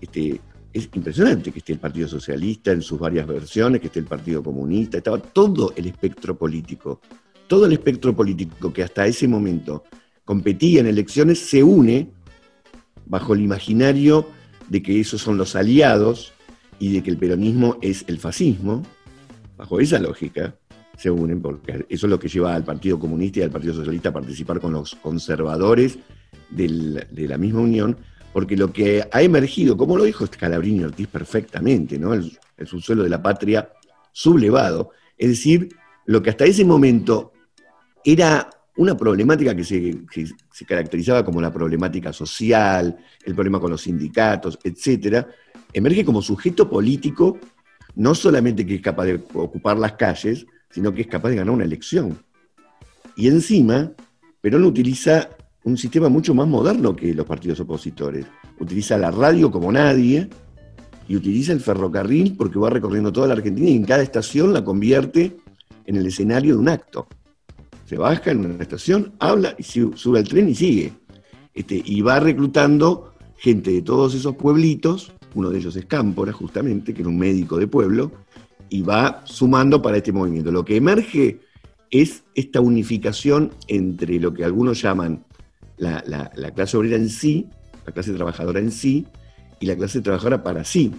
este, 0.00 0.40
es 0.72 0.88
impresionante 0.92 1.52
que 1.52 1.60
esté 1.60 1.72
el 1.72 1.78
Partido 1.78 2.08
Socialista 2.08 2.72
en 2.72 2.82
sus 2.82 2.98
varias 2.98 3.26
versiones, 3.26 3.80
que 3.80 3.86
esté 3.86 4.00
el 4.00 4.06
Partido 4.06 4.42
Comunista, 4.42 4.98
estaba 4.98 5.18
todo 5.18 5.72
el 5.76 5.86
espectro 5.86 6.36
político, 6.36 7.00
todo 7.46 7.66
el 7.66 7.72
espectro 7.72 8.14
político 8.14 8.72
que 8.72 8.82
hasta 8.82 9.06
ese 9.06 9.28
momento 9.28 9.84
competía 10.24 10.80
en 10.80 10.86
elecciones 10.86 11.38
se 11.38 11.62
une 11.62 12.10
bajo 13.06 13.34
el 13.34 13.42
imaginario 13.42 14.26
de 14.68 14.82
que 14.82 14.98
esos 14.98 15.20
son 15.20 15.36
los 15.36 15.54
aliados 15.54 16.32
y 16.78 16.92
de 16.92 17.02
que 17.02 17.10
el 17.10 17.18
peronismo 17.18 17.76
es 17.80 18.04
el 18.08 18.18
fascismo, 18.18 18.82
bajo 19.56 19.78
esa 19.78 19.98
lógica 19.98 20.56
se 20.96 21.10
unen, 21.10 21.40
porque 21.40 21.86
eso 21.88 22.06
es 22.06 22.10
lo 22.10 22.18
que 22.18 22.28
lleva 22.28 22.54
al 22.54 22.64
Partido 22.64 22.98
Comunista 22.98 23.40
y 23.40 23.42
al 23.42 23.50
Partido 23.50 23.74
Socialista 23.74 24.10
a 24.10 24.12
participar 24.12 24.60
con 24.60 24.72
los 24.72 24.94
conservadores 24.96 25.98
de 26.50 27.26
la 27.28 27.38
misma 27.38 27.60
unión, 27.60 27.96
porque 28.32 28.56
lo 28.56 28.72
que 28.72 29.06
ha 29.10 29.22
emergido, 29.22 29.76
como 29.76 29.96
lo 29.96 30.04
dijo 30.04 30.26
Scalabrini 30.26 30.84
Ortiz 30.84 31.08
perfectamente, 31.08 31.98
¿no? 31.98 32.14
el, 32.14 32.36
el 32.56 32.66
subsuelo 32.66 33.02
de 33.02 33.08
la 33.08 33.22
patria 33.22 33.70
sublevado, 34.12 34.90
es 35.16 35.28
decir, 35.28 35.68
lo 36.06 36.22
que 36.22 36.30
hasta 36.30 36.44
ese 36.44 36.64
momento 36.64 37.32
era 38.04 38.48
una 38.76 38.96
problemática 38.96 39.54
que 39.54 39.64
se, 39.64 40.64
caracterizaba 40.66 41.24
como 41.24 41.40
la 41.40 41.52
problemática 41.52 42.12
social, 42.12 42.96
el 43.24 43.34
problema 43.34 43.60
con 43.60 43.70
los 43.70 43.82
sindicatos, 43.82 44.58
etcétera, 44.62 45.28
emerge 45.72 46.04
como 46.04 46.20
sujeto 46.20 46.68
político, 46.68 47.38
no 47.94 48.14
solamente 48.14 48.66
que 48.66 48.76
es 48.76 48.80
capaz 48.80 49.04
de 49.04 49.22
ocupar 49.34 49.78
las 49.78 49.92
calles, 49.92 50.46
sino 50.74 50.92
que 50.92 51.02
es 51.02 51.06
capaz 51.06 51.30
de 51.30 51.36
ganar 51.36 51.54
una 51.54 51.64
elección. 51.64 52.18
Y 53.16 53.28
encima, 53.28 53.92
Perón 54.40 54.64
utiliza 54.64 55.30
un 55.62 55.78
sistema 55.78 56.08
mucho 56.08 56.34
más 56.34 56.48
moderno 56.48 56.94
que 56.94 57.14
los 57.14 57.24
partidos 57.24 57.60
opositores. 57.60 58.26
Utiliza 58.58 58.98
la 58.98 59.10
radio 59.10 59.50
como 59.50 59.70
nadie 59.72 60.28
y 61.08 61.16
utiliza 61.16 61.52
el 61.52 61.60
ferrocarril 61.60 62.36
porque 62.36 62.58
va 62.58 62.68
recorriendo 62.68 63.12
toda 63.12 63.28
la 63.28 63.34
Argentina 63.34 63.70
y 63.70 63.76
en 63.76 63.84
cada 63.84 64.02
estación 64.02 64.52
la 64.52 64.64
convierte 64.64 65.36
en 65.86 65.96
el 65.96 66.06
escenario 66.06 66.54
de 66.54 66.60
un 66.60 66.68
acto 66.68 67.08
se 67.86 67.96
baja 67.96 68.30
en 68.30 68.44
una 68.44 68.62
estación, 68.62 69.12
habla 69.18 69.54
y 69.58 69.62
sube 69.62 70.18
al 70.18 70.28
tren 70.28 70.48
y 70.48 70.54
sigue. 70.54 70.92
Este, 71.52 71.80
y 71.84 72.00
va 72.00 72.18
reclutando 72.20 73.12
gente 73.36 73.70
de 73.70 73.82
todos 73.82 74.14
esos 74.14 74.36
pueblitos, 74.36 75.12
uno 75.34 75.50
de 75.50 75.58
ellos 75.58 75.76
es 75.76 75.86
Cámpora, 75.86 76.32
justamente, 76.32 76.94
que 76.94 77.02
era 77.02 77.08
un 77.08 77.18
médico 77.18 77.58
de 77.58 77.66
pueblo, 77.66 78.10
y 78.74 78.82
va 78.82 79.22
sumando 79.24 79.80
para 79.80 79.98
este 79.98 80.10
movimiento. 80.10 80.50
Lo 80.50 80.64
que 80.64 80.74
emerge 80.74 81.38
es 81.92 82.24
esta 82.34 82.60
unificación 82.60 83.52
entre 83.68 84.18
lo 84.18 84.34
que 84.34 84.44
algunos 84.44 84.82
llaman 84.82 85.24
la, 85.76 86.02
la 86.34 86.50
clase 86.50 86.76
obrera 86.76 86.96
en 86.96 87.08
sí, 87.08 87.46
la 87.86 87.92
clase 87.92 88.12
trabajadora 88.12 88.58
en 88.58 88.72
sí, 88.72 89.06
y 89.60 89.66
la 89.66 89.76
clase 89.76 90.00
trabajadora 90.00 90.42
para 90.42 90.64
sí, 90.64 90.90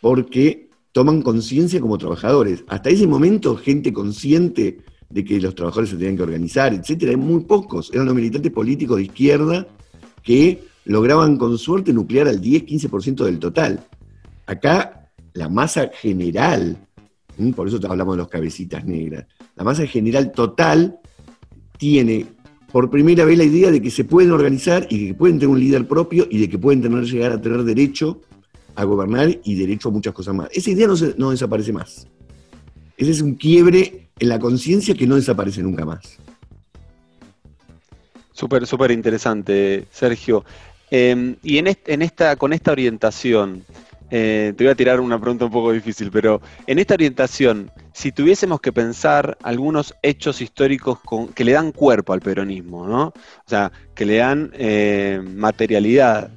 porque 0.00 0.70
toman 0.92 1.20
conciencia 1.20 1.80
como 1.80 1.98
trabajadores. 1.98 2.62
Hasta 2.68 2.90
ese 2.90 3.08
momento, 3.08 3.56
gente 3.56 3.92
consciente 3.92 4.78
de 5.10 5.24
que 5.24 5.40
los 5.40 5.56
trabajadores 5.56 5.90
se 5.90 5.96
tenían 5.96 6.18
que 6.18 6.22
organizar, 6.22 6.72
etcétera, 6.72 7.10
hay 7.10 7.16
muy 7.16 7.40
pocos. 7.40 7.90
Eran 7.92 8.06
los 8.06 8.14
militantes 8.14 8.52
políticos 8.52 8.98
de 8.98 9.02
izquierda 9.02 9.66
que 10.22 10.62
lograban 10.84 11.36
con 11.36 11.58
suerte 11.58 11.92
nuclear 11.92 12.28
al 12.28 12.40
10-15% 12.40 13.24
del 13.24 13.40
total. 13.40 13.80
Acá 14.46 15.10
la 15.32 15.48
masa 15.48 15.90
general, 16.00 16.87
por 17.54 17.68
eso 17.68 17.78
hablamos 17.88 18.16
de 18.16 18.18
los 18.18 18.28
cabecitas 18.28 18.84
negras, 18.84 19.26
la 19.56 19.64
masa 19.64 19.86
general 19.86 20.32
total 20.32 20.98
tiene 21.78 22.26
por 22.72 22.90
primera 22.90 23.24
vez 23.24 23.38
la 23.38 23.44
idea 23.44 23.70
de 23.70 23.80
que 23.80 23.90
se 23.90 24.04
pueden 24.04 24.32
organizar 24.32 24.86
y 24.90 25.08
que 25.08 25.14
pueden 25.14 25.38
tener 25.38 25.52
un 25.52 25.60
líder 25.60 25.86
propio 25.86 26.26
y 26.30 26.38
de 26.38 26.48
que 26.48 26.58
pueden 26.58 26.82
tener, 26.82 27.04
llegar 27.04 27.32
a 27.32 27.40
tener 27.40 27.62
derecho 27.62 28.20
a 28.74 28.84
gobernar 28.84 29.40
y 29.42 29.54
derecho 29.54 29.88
a 29.88 29.92
muchas 29.92 30.12
cosas 30.12 30.34
más. 30.34 30.48
Esa 30.52 30.70
idea 30.70 30.86
no, 30.86 30.94
no 31.16 31.30
desaparece 31.30 31.72
más. 31.72 32.06
Ese 32.96 33.10
es 33.10 33.22
un 33.22 33.34
quiebre 33.34 34.08
en 34.18 34.28
la 34.28 34.38
conciencia 34.38 34.94
que 34.94 35.06
no 35.06 35.16
desaparece 35.16 35.62
nunca 35.62 35.84
más. 35.84 36.18
Súper, 38.32 38.66
súper 38.66 38.92
interesante, 38.92 39.86
Sergio. 39.90 40.44
Em, 40.90 41.36
y 41.42 41.58
en, 41.58 41.66
esta, 41.66 42.36
con 42.36 42.52
esta 42.52 42.72
orientación, 42.72 43.64
eh, 44.10 44.54
te 44.56 44.64
voy 44.64 44.70
a 44.70 44.74
tirar 44.74 45.00
una 45.00 45.20
pregunta 45.20 45.44
un 45.44 45.50
poco 45.50 45.72
difícil, 45.72 46.10
pero 46.10 46.40
en 46.66 46.78
esta 46.78 46.94
orientación, 46.94 47.70
si 47.92 48.12
tuviésemos 48.12 48.60
que 48.60 48.72
pensar 48.72 49.36
algunos 49.42 49.94
hechos 50.02 50.40
históricos 50.40 50.98
que 51.34 51.44
le 51.44 51.52
dan 51.52 51.72
cuerpo 51.72 52.12
al 52.12 52.20
peronismo, 52.20 52.86
¿no? 52.86 53.08
O 53.08 53.14
sea, 53.46 53.70
que 53.94 54.06
le 54.06 54.16
dan 54.16 54.50
eh, 54.54 55.20
materialidad. 55.24 56.30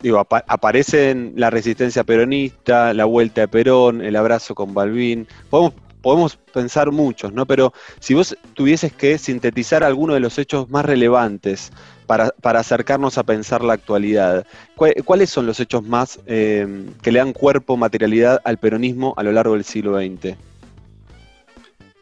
digo, 0.00 0.20
aparecen 0.20 1.32
la 1.36 1.50
resistencia 1.50 2.04
peronista, 2.04 2.94
la 2.94 3.04
vuelta 3.04 3.40
de 3.42 3.48
Perón, 3.48 4.00
el 4.02 4.14
abrazo 4.16 4.54
con 4.54 4.72
Balbín. 4.74 5.26
Podemos 5.50 5.74
podemos 6.00 6.36
pensar 6.36 6.90
muchos, 6.92 7.32
¿no? 7.32 7.46
Pero 7.46 7.72
si 8.00 8.14
vos 8.14 8.36
tuvieses 8.54 8.92
que 8.92 9.18
sintetizar 9.18 9.84
alguno 9.84 10.14
de 10.14 10.20
los 10.20 10.38
hechos 10.38 10.70
más 10.70 10.84
relevantes 10.84 11.72
para, 12.06 12.32
acercarnos 12.42 13.18
a 13.18 13.24
pensar 13.24 13.62
la 13.62 13.74
actualidad, 13.74 14.46
¿cuáles 14.76 15.30
son 15.30 15.46
los 15.46 15.60
hechos 15.60 15.84
más 15.84 16.20
eh, 16.26 16.86
que 17.02 17.12
le 17.12 17.18
dan 17.18 17.32
cuerpo, 17.32 17.76
materialidad 17.76 18.40
al 18.44 18.58
peronismo 18.58 19.14
a 19.16 19.22
lo 19.22 19.32
largo 19.32 19.54
del 19.54 19.64
siglo 19.64 19.98
XX? 19.98 20.36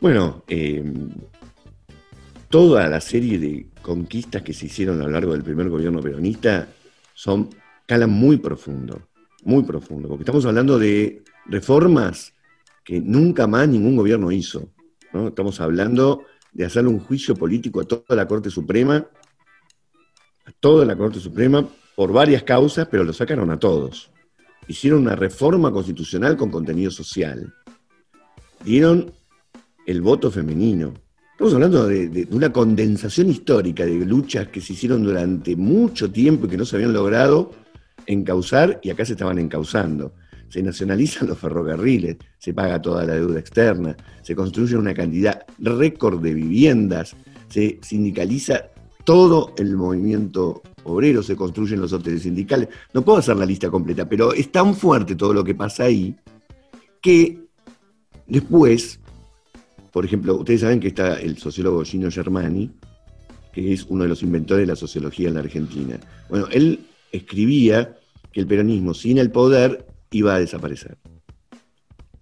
Bueno, 0.01 0.45
eh, 0.49 0.85
toda 2.49 2.89
la 2.89 3.01
serie 3.01 3.39
de 3.39 3.67
conquistas 3.83 4.43
que 4.43 4.53
se 4.53 4.67
hicieron 4.67 5.01
a 5.01 5.05
lo 5.05 5.11
largo 5.11 5.33
del 5.33 5.43
primer 5.43 5.69
gobierno 5.69 6.01
peronista 6.01 6.69
son 7.15 7.51
calan 7.87 8.11
muy 8.11 8.37
profundo, 8.37 9.01
muy 9.43 9.63
profundo, 9.65 10.09
porque 10.09 10.23
estamos 10.23 10.45
hablando 10.45 10.79
de 10.79 11.23
reformas 11.47 12.35
que 12.87 13.01
nunca 13.01 13.49
más 13.49 13.69
ningún 13.69 13.97
gobierno 13.97 14.31
hizo. 14.31 14.69
Estamos 15.13 15.61
hablando 15.61 16.23
de 16.53 16.65
hacerle 16.65 16.91
un 16.91 17.01
juicio 17.01 17.35
político 17.35 17.81
a 17.81 17.85
toda 17.85 18.15
la 18.15 18.29
Corte 18.29 18.49
Suprema, 18.49 19.05
a 20.45 20.53
toda 20.61 20.87
la 20.87 20.97
Corte 20.97 21.19
Suprema, 21.19 21.69
por 21.97 22.13
varias 22.13 22.45
causas, 22.45 22.87
pero 22.89 23.03
lo 23.03 23.13
sacaron 23.13 23.51
a 23.51 23.59
todos. 23.59 24.13
Hicieron 24.69 25.01
una 25.01 25.17
reforma 25.17 25.73
constitucional 25.73 26.37
con 26.37 26.49
contenido 26.51 26.93
social. 26.93 27.53
Dieron 28.65 29.13
el 29.85 30.01
voto 30.01 30.31
femenino. 30.31 30.95
Estamos 31.33 31.55
hablando 31.55 31.89
de, 31.89 32.09
de, 32.09 32.29
una 32.31 32.53
condensación 32.53 33.29
histórica 33.29 33.85
de 33.85 33.97
luchas 33.97 34.47
que 34.49 34.61
se 34.61 34.75
hicieron 34.75 35.03
durante 35.03 35.57
mucho 35.57 36.11
tiempo 36.11 36.47
y 36.47 36.51
que 36.51 36.57
no 36.57 36.65
se 36.65 36.77
habían 36.77 36.93
logrado 36.93 37.51
encauzar 38.07 38.79
y 38.81 38.91
acá 38.91 39.05
se 39.05 39.15
estaban 39.15 39.41
encauzando 39.41 40.15
se 40.49 40.63
nacionalizan 40.63 41.29
los 41.29 41.39
ferrocarriles, 41.39 42.17
se 42.39 42.55
paga 42.55 42.81
toda 42.81 43.05
la 43.05 43.15
deuda 43.15 43.39
externa, 43.39 43.97
se 44.23 44.35
construye 44.35 44.77
una 44.77 44.95
cantidad 44.95 45.45
récord 45.59 46.23
de 46.23 46.35
viviendas, 46.35 47.17
se 47.49 47.79
sindicaliza 47.83 48.71
todo 49.05 49.55
el 49.57 49.77
movimiento 49.77 50.63
obrero, 50.85 51.23
se 51.23 51.37
construyen 51.37 51.81
los 51.81 51.93
hoteles 51.93 52.23
sindicales. 52.23 52.69
No 52.93 53.03
puedo 53.03 53.19
hacer 53.19 53.37
la 53.37 53.47
lista 53.47 53.71
completa, 53.71 54.09
pero 54.09 54.33
es 54.33 54.51
tan 54.51 54.75
fuerte 54.75 55.15
todo 55.15 55.33
lo 55.33 55.45
que 55.45 55.55
pasa 55.55 55.85
ahí 55.85 56.17
que 57.01 57.39
después, 58.27 58.99
por 59.93 60.05
ejemplo, 60.05 60.37
ustedes 60.37 60.63
saben 60.63 60.81
que 60.81 60.89
está 60.89 61.21
el 61.21 61.39
sociólogo 61.39 61.85
Gino 61.85 62.11
Germani, 62.11 62.73
que 63.53 63.73
es 63.73 63.85
uno 63.89 64.03
de 64.03 64.09
los 64.09 64.23
inventores 64.23 64.67
de 64.67 64.73
la 64.73 64.77
sociología 64.77 65.29
en 65.29 65.35
la 65.35 65.41
Argentina. 65.41 65.99
Bueno, 66.29 66.47
él 66.51 66.81
escribía 67.13 67.97
que 68.33 68.41
el 68.41 68.47
peronismo 68.47 68.93
sin 68.93 69.19
el 69.19 69.31
poder 69.31 69.87
iba 70.11 70.35
a 70.35 70.41
desaparecer. 70.41 70.97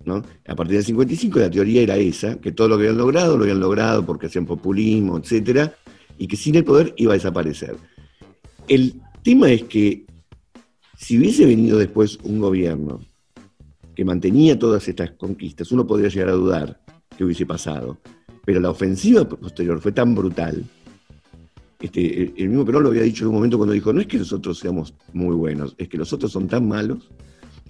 ¿no? 0.05 0.23
A 0.47 0.55
partir 0.55 0.76
del 0.76 0.85
55 0.85 1.38
la 1.38 1.50
teoría 1.50 1.83
era 1.83 1.97
esa, 1.97 2.37
que 2.41 2.53
todo 2.53 2.69
lo 2.69 2.76
que 2.76 2.85
habían 2.85 2.99
logrado 2.99 3.37
lo 3.37 3.45
habían 3.45 3.61
logrado 3.61 4.05
porque 4.05 4.26
hacían 4.26 4.47
populismo, 4.47 5.19
etcétera, 5.19 5.75
y 6.19 6.26
que 6.26 6.37
sin 6.37 6.55
el 6.55 6.64
poder 6.64 6.95
iba 6.97 7.12
a 7.12 7.17
desaparecer. 7.17 7.76
El 8.69 8.95
tema 9.23 9.50
es 9.50 9.64
que 9.64 10.05
Si 10.97 11.19
hubiese 11.19 11.45
venido 11.45 11.76
después 11.76 12.19
un 12.23 12.38
gobierno 12.38 13.00
que 13.95 14.05
mantenía 14.05 14.59
todas 14.59 14.88
estas 14.88 15.11
conquistas, 15.11 15.71
uno 15.73 15.87
podría 15.87 16.09
llegar 16.09 16.31
a 16.31 16.33
dudar 16.33 16.81
que 17.17 17.25
hubiese 17.25 17.45
pasado. 17.45 17.99
Pero 18.45 18.61
la 18.61 18.71
ofensiva 18.71 19.29
posterior 19.29 19.81
fue 19.81 19.93
tan 19.93 20.14
brutal. 20.14 20.64
Este, 21.81 22.33
el 22.37 22.49
mismo 22.49 22.64
Perón 22.64 22.85
lo 22.85 22.88
había 22.88 23.03
dicho 23.03 23.25
en 23.25 23.29
un 23.29 23.35
momento 23.35 23.59
cuando 23.59 23.75
dijo, 23.75 23.93
no 23.93 24.00
es 24.00 24.07
que 24.07 24.19
nosotros 24.19 24.59
seamos 24.59 24.95
muy 25.12 25.35
buenos, 25.35 25.75
es 25.76 25.88
que 25.88 25.99
los 25.99 26.12
otros 26.12 26.33
son 26.33 26.49
tan 26.49 26.67
malos. 26.67 27.11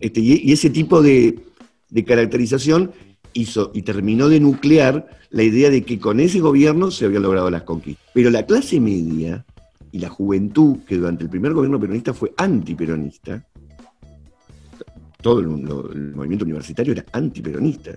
Este, 0.00 0.20
y, 0.20 0.52
ese 0.52 0.70
tipo 0.70 1.02
de, 1.02 1.38
caracterización 2.06 2.92
hizo 3.32 3.70
y 3.74 3.82
terminó 3.82 4.28
de 4.28 4.40
nuclear 4.40 5.08
la 5.30 5.42
idea 5.42 5.70
de 5.70 5.82
que 5.82 5.98
con 5.98 6.20
ese 6.20 6.40
gobierno 6.40 6.90
se 6.90 7.04
habían 7.04 7.22
logrado 7.22 7.50
las 7.50 7.62
conquistas. 7.62 8.04
Pero 8.14 8.30
la 8.30 8.46
clase 8.46 8.80
media 8.80 9.44
y 9.92 9.98
la 9.98 10.08
juventud, 10.08 10.78
que 10.86 10.96
durante 10.96 11.24
el 11.24 11.30
primer 11.30 11.52
gobierno 11.52 11.78
peronista 11.78 12.14
fue 12.14 12.32
antiperonista, 12.36 13.44
todo 15.20 15.40
el, 15.40 15.46
movimiento 15.48 16.44
universitario 16.44 16.92
era 16.92 17.04
antiperonista, 17.12 17.92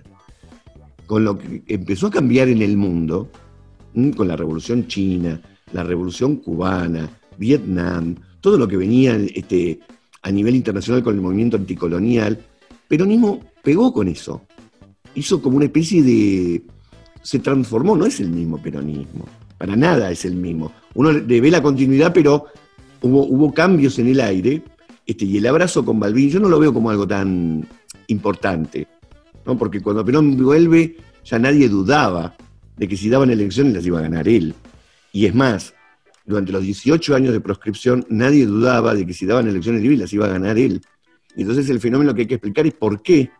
con 1.06 1.24
lo 1.24 1.36
que 1.36 1.62
empezó 1.66 2.06
a 2.06 2.10
cambiar 2.10 2.48
en 2.48 2.62
el 2.62 2.76
mundo, 2.76 3.30
con 4.16 4.28
la 4.28 4.36
revolución 4.36 4.86
china, 4.86 5.40
la 5.72 5.82
revolución 5.82 6.36
cubana, 6.36 7.10
Vietnam, 7.36 8.16
todo 8.40 8.56
lo 8.56 8.66
que 8.66 8.76
venía 8.76 9.16
este, 9.16 9.80
a 10.22 10.30
nivel 10.30 10.54
internacional 10.54 11.02
con 11.02 11.14
el 11.14 11.20
movimiento 11.20 11.56
anticolonial, 11.56 12.38
peronismo 12.88 13.40
pegó 13.62 13.92
con 13.92 14.08
eso 14.08 14.42
hizo 15.18 15.42
como 15.42 15.56
una 15.56 15.66
especie 15.66 16.02
de... 16.02 16.62
se 17.22 17.38
transformó, 17.40 17.96
no 17.96 18.06
es 18.06 18.20
el 18.20 18.30
mismo 18.30 18.58
peronismo, 18.58 19.26
para 19.56 19.76
nada 19.76 20.10
es 20.10 20.24
el 20.24 20.36
mismo. 20.36 20.72
Uno 20.94 21.12
le 21.12 21.40
ve 21.40 21.50
la 21.50 21.62
continuidad, 21.62 22.12
pero 22.12 22.46
hubo, 23.02 23.52
cambios 23.52 23.98
en 23.98 24.08
el 24.08 24.20
aire, 24.20 24.62
este, 25.06 25.24
y 25.24 25.38
el 25.38 25.46
abrazo 25.46 25.84
con 25.84 25.98
Balbín 25.98 26.30
yo 26.30 26.40
no 26.40 26.48
lo 26.48 26.58
veo 26.58 26.72
como 26.72 26.90
algo 26.90 27.06
tan 27.06 27.66
importante, 28.08 28.86
¿no? 29.44 29.56
porque 29.56 29.80
cuando 29.80 30.04
Perón 30.04 30.36
vuelve 30.36 30.96
ya 31.24 31.38
nadie 31.38 31.68
dudaba 31.68 32.34
de 32.76 32.88
que 32.88 32.96
si 32.96 33.08
daban 33.08 33.30
elecciones 33.30 33.74
las 33.74 33.86
iba 33.86 33.98
a 33.98 34.02
ganar 34.02 34.28
él. 34.28 34.54
Y 35.12 35.26
es 35.26 35.34
más, 35.34 35.74
durante 36.28 36.52
los 36.52 36.62
18 36.62 37.14
años 37.16 37.32
de 37.32 37.40
proscripción 37.40 38.06
nadie 38.10 38.44
dudaba 38.44 38.94
de 38.94 39.06
que 39.06 39.14
si 39.14 39.24
daban 39.24 39.48
elecciones 39.48 39.82
libres 39.82 39.98
las 39.98 40.12
iba 40.12 40.26
a 40.26 40.28
ganar 40.28 40.58
él. 40.58 40.82
Y 41.34 41.42
entonces 41.42 41.68
el 41.70 41.80
fenómeno 41.80 42.14
que 42.14 42.22
hay 42.22 42.26
que 42.26 42.34
explicar 42.34 42.66
es 42.66 42.74
por 42.74 43.02
qué 43.02 43.30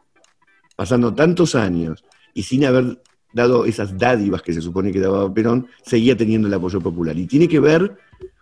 pasando 0.75 1.15
tantos 1.15 1.55
años 1.55 2.03
y 2.33 2.45
sin 2.45 2.65
haber 2.65 3.03
dado 3.33 3.67
esas 3.67 3.99
dádivas 3.99 4.43
que 4.43 4.55
se 4.55 4.63
supone 4.63 4.91
que 4.91 5.01
daba 5.01 5.33
Perón, 5.33 5.67
seguía 5.85 6.17
teniendo 6.17 6.49
el 6.49 6.55
apoyo 6.55 6.81
popular. 6.81 7.17
Y 7.19 7.27
tiene 7.27 7.47
que 7.47 7.61
ver 7.61 7.97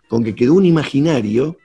con 0.07 0.23
que 0.23 0.33
quedó 0.33 0.53
un 0.53 0.65
imaginario 0.65 1.57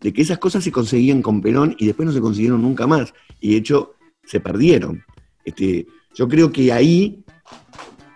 de 0.00 0.12
que 0.12 0.22
esas 0.22 0.38
cosas 0.38 0.64
se 0.64 0.72
conseguían 0.72 1.22
con 1.22 1.40
Perón 1.40 1.76
y 1.78 1.86
después 1.86 2.06
no 2.06 2.12
se 2.12 2.20
consiguieron 2.20 2.62
nunca 2.62 2.86
más. 2.86 3.14
Y 3.40 3.52
de 3.52 3.56
hecho 3.58 3.94
se 4.24 4.40
perdieron. 4.40 5.04
Este, 5.44 5.86
yo 6.14 6.28
creo 6.28 6.50
que 6.50 6.72
ahí 6.72 7.24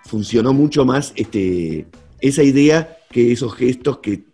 funcionó 0.05 0.53
mucho 0.53 0.85
más 0.85 1.13
este, 1.15 1.87
esa 2.21 2.43
idea 2.43 2.98
que 3.11 3.33
esos 3.33 3.55
gestos 3.55 3.99
que 3.99 4.25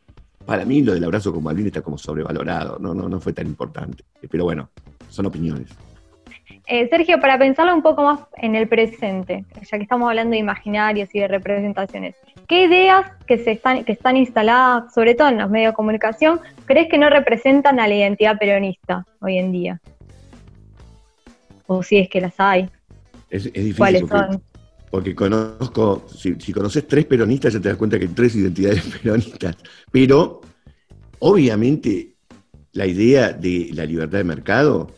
para 0.44 0.64
mí 0.64 0.82
lo 0.82 0.94
del 0.94 1.04
abrazo 1.04 1.32
con 1.32 1.42
Malvin 1.42 1.66
está 1.66 1.80
como 1.82 1.96
sobrevalorado, 1.96 2.78
no, 2.78 2.94
no, 2.94 3.08
no 3.08 3.20
fue 3.20 3.32
tan 3.32 3.46
importante. 3.46 4.04
Pero 4.30 4.44
bueno, 4.44 4.68
son 5.08 5.26
opiniones. 5.26 5.70
Eh, 6.66 6.88
Sergio, 6.88 7.20
para 7.20 7.38
pensarlo 7.38 7.74
un 7.74 7.82
poco 7.82 8.02
más 8.02 8.20
en 8.36 8.54
el 8.54 8.68
presente, 8.68 9.44
ya 9.70 9.76
que 9.76 9.82
estamos 9.82 10.08
hablando 10.08 10.32
de 10.32 10.38
imaginarios 10.38 11.14
y 11.14 11.20
de 11.20 11.28
representaciones, 11.28 12.16
¿qué 12.46 12.64
ideas 12.64 13.10
que, 13.26 13.38
se 13.38 13.52
están, 13.52 13.84
que 13.84 13.92
están 13.92 14.16
instaladas, 14.16 14.92
sobre 14.94 15.14
todo 15.14 15.28
en 15.28 15.38
los 15.38 15.50
medios 15.50 15.72
de 15.72 15.76
comunicación, 15.76 16.40
crees 16.64 16.88
que 16.88 16.96
no 16.96 17.10
representan 17.10 17.80
a 17.80 17.88
la 17.88 17.94
identidad 17.94 18.38
peronista 18.38 19.06
hoy 19.20 19.38
en 19.38 19.52
día? 19.52 19.80
O 21.66 21.82
si 21.82 21.98
es 21.98 22.08
que 22.08 22.20
las 22.20 22.34
hay. 22.38 22.68
Es, 23.30 23.44
difícil. 23.44 23.76
¿Cuáles 23.76 24.08
son? 24.08 24.42
Porque 24.94 25.12
conozco, 25.12 26.06
si, 26.16 26.52
conoces 26.52 26.86
tres 26.86 27.04
peronistas 27.06 27.52
ya 27.52 27.60
te 27.60 27.68
das 27.68 27.76
cuenta 27.76 27.98
que 27.98 28.04
hay 28.04 28.12
tres 28.12 28.36
identidades 28.36 28.80
peronistas. 29.02 29.56
Pero, 29.90 30.40
obviamente, 31.18 32.14
la 32.74 32.86
idea 32.86 33.32
de 33.32 33.70
la 33.74 33.86
libertad 33.86 34.18
de 34.18 34.22
mercado 34.22 34.92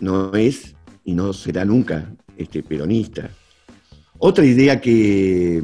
no 0.00 0.34
es 0.34 0.74
y 1.04 1.14
no 1.14 1.32
será 1.32 1.64
nunca 1.64 2.12
este, 2.36 2.64
peronista. 2.64 3.30
Otra 4.18 4.44
idea 4.44 4.80
que 4.80 5.62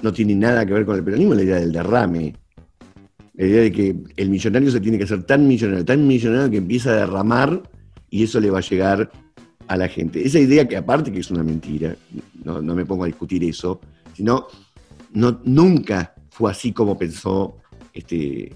no 0.00 0.10
tiene 0.10 0.34
nada 0.34 0.64
que 0.64 0.72
ver 0.72 0.86
con 0.86 0.96
el 0.96 1.04
peronismo 1.04 1.34
es 1.34 1.36
la 1.40 1.44
idea 1.44 1.60
del 1.60 1.72
derrame. 1.72 2.34
La 3.34 3.46
idea 3.46 3.60
de 3.60 3.72
que 3.72 3.94
el 4.16 4.30
millonario 4.30 4.70
se 4.70 4.80
tiene 4.80 4.96
que 4.96 5.04
hacer 5.04 5.24
tan 5.24 5.46
millonario, 5.46 5.84
tan 5.84 6.06
millonario 6.06 6.50
que 6.50 6.56
empieza 6.56 6.92
a 6.92 6.96
derramar 6.96 7.62
y 8.08 8.24
eso 8.24 8.40
le 8.40 8.50
va 8.50 8.60
a 8.60 8.62
llegar 8.62 9.10
a 9.68 9.76
la 9.76 9.88
gente. 9.88 10.24
Esa 10.24 10.38
idea 10.38 10.66
que 10.66 10.76
aparte 10.76 11.12
que 11.12 11.20
es 11.20 11.30
una 11.30 11.42
mentira, 11.42 11.96
no, 12.44 12.60
me 12.62 12.84
pongo 12.84 13.04
a 13.04 13.06
discutir 13.06 13.44
eso, 13.44 13.80
sino 14.14 14.46
no, 15.12 15.40
nunca 15.44 16.14
fue 16.30 16.50
así 16.50 16.72
como 16.72 16.98
pensó 16.98 17.58
este, 17.92 18.52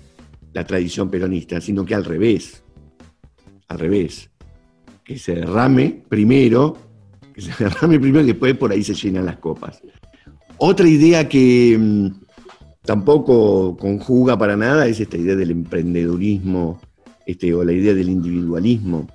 la 0.53 0.65
tradición 0.65 1.11
peronista, 1.11 1.61
sino 1.61 1.85
que 1.85 1.95
al 1.95 2.05
revés, 2.05 2.63
al 3.69 3.79
revés 3.79 4.31
que 5.05 5.19
se 5.19 5.35
derrame 5.37 6.03
primero, 6.09 6.77
que 7.35 7.41
se 7.41 7.53
derrame 7.65 8.01
primero 8.01 8.25
y 8.25 8.29
después 8.29 8.57
por 8.57 8.73
ahí 8.73 8.83
se 8.83 8.95
llenan 8.95 9.27
las 9.27 9.37
copas. 9.37 9.83
Otra 10.59 10.89
idea 10.89 11.29
que 11.29 11.77
mm, 11.79 12.09
tampoco 12.83 13.77
conjuga 13.77 14.39
para 14.39 14.57
nada 14.57 14.87
es 14.87 14.99
esta 15.01 15.19
idea 15.19 15.37
del 15.37 15.51
emprendedurismo 15.51 16.81
este, 17.27 17.53
o 17.53 17.63
la 17.65 17.73
idea 17.73 17.93
del 17.93 18.09
individualismo, 18.09 19.07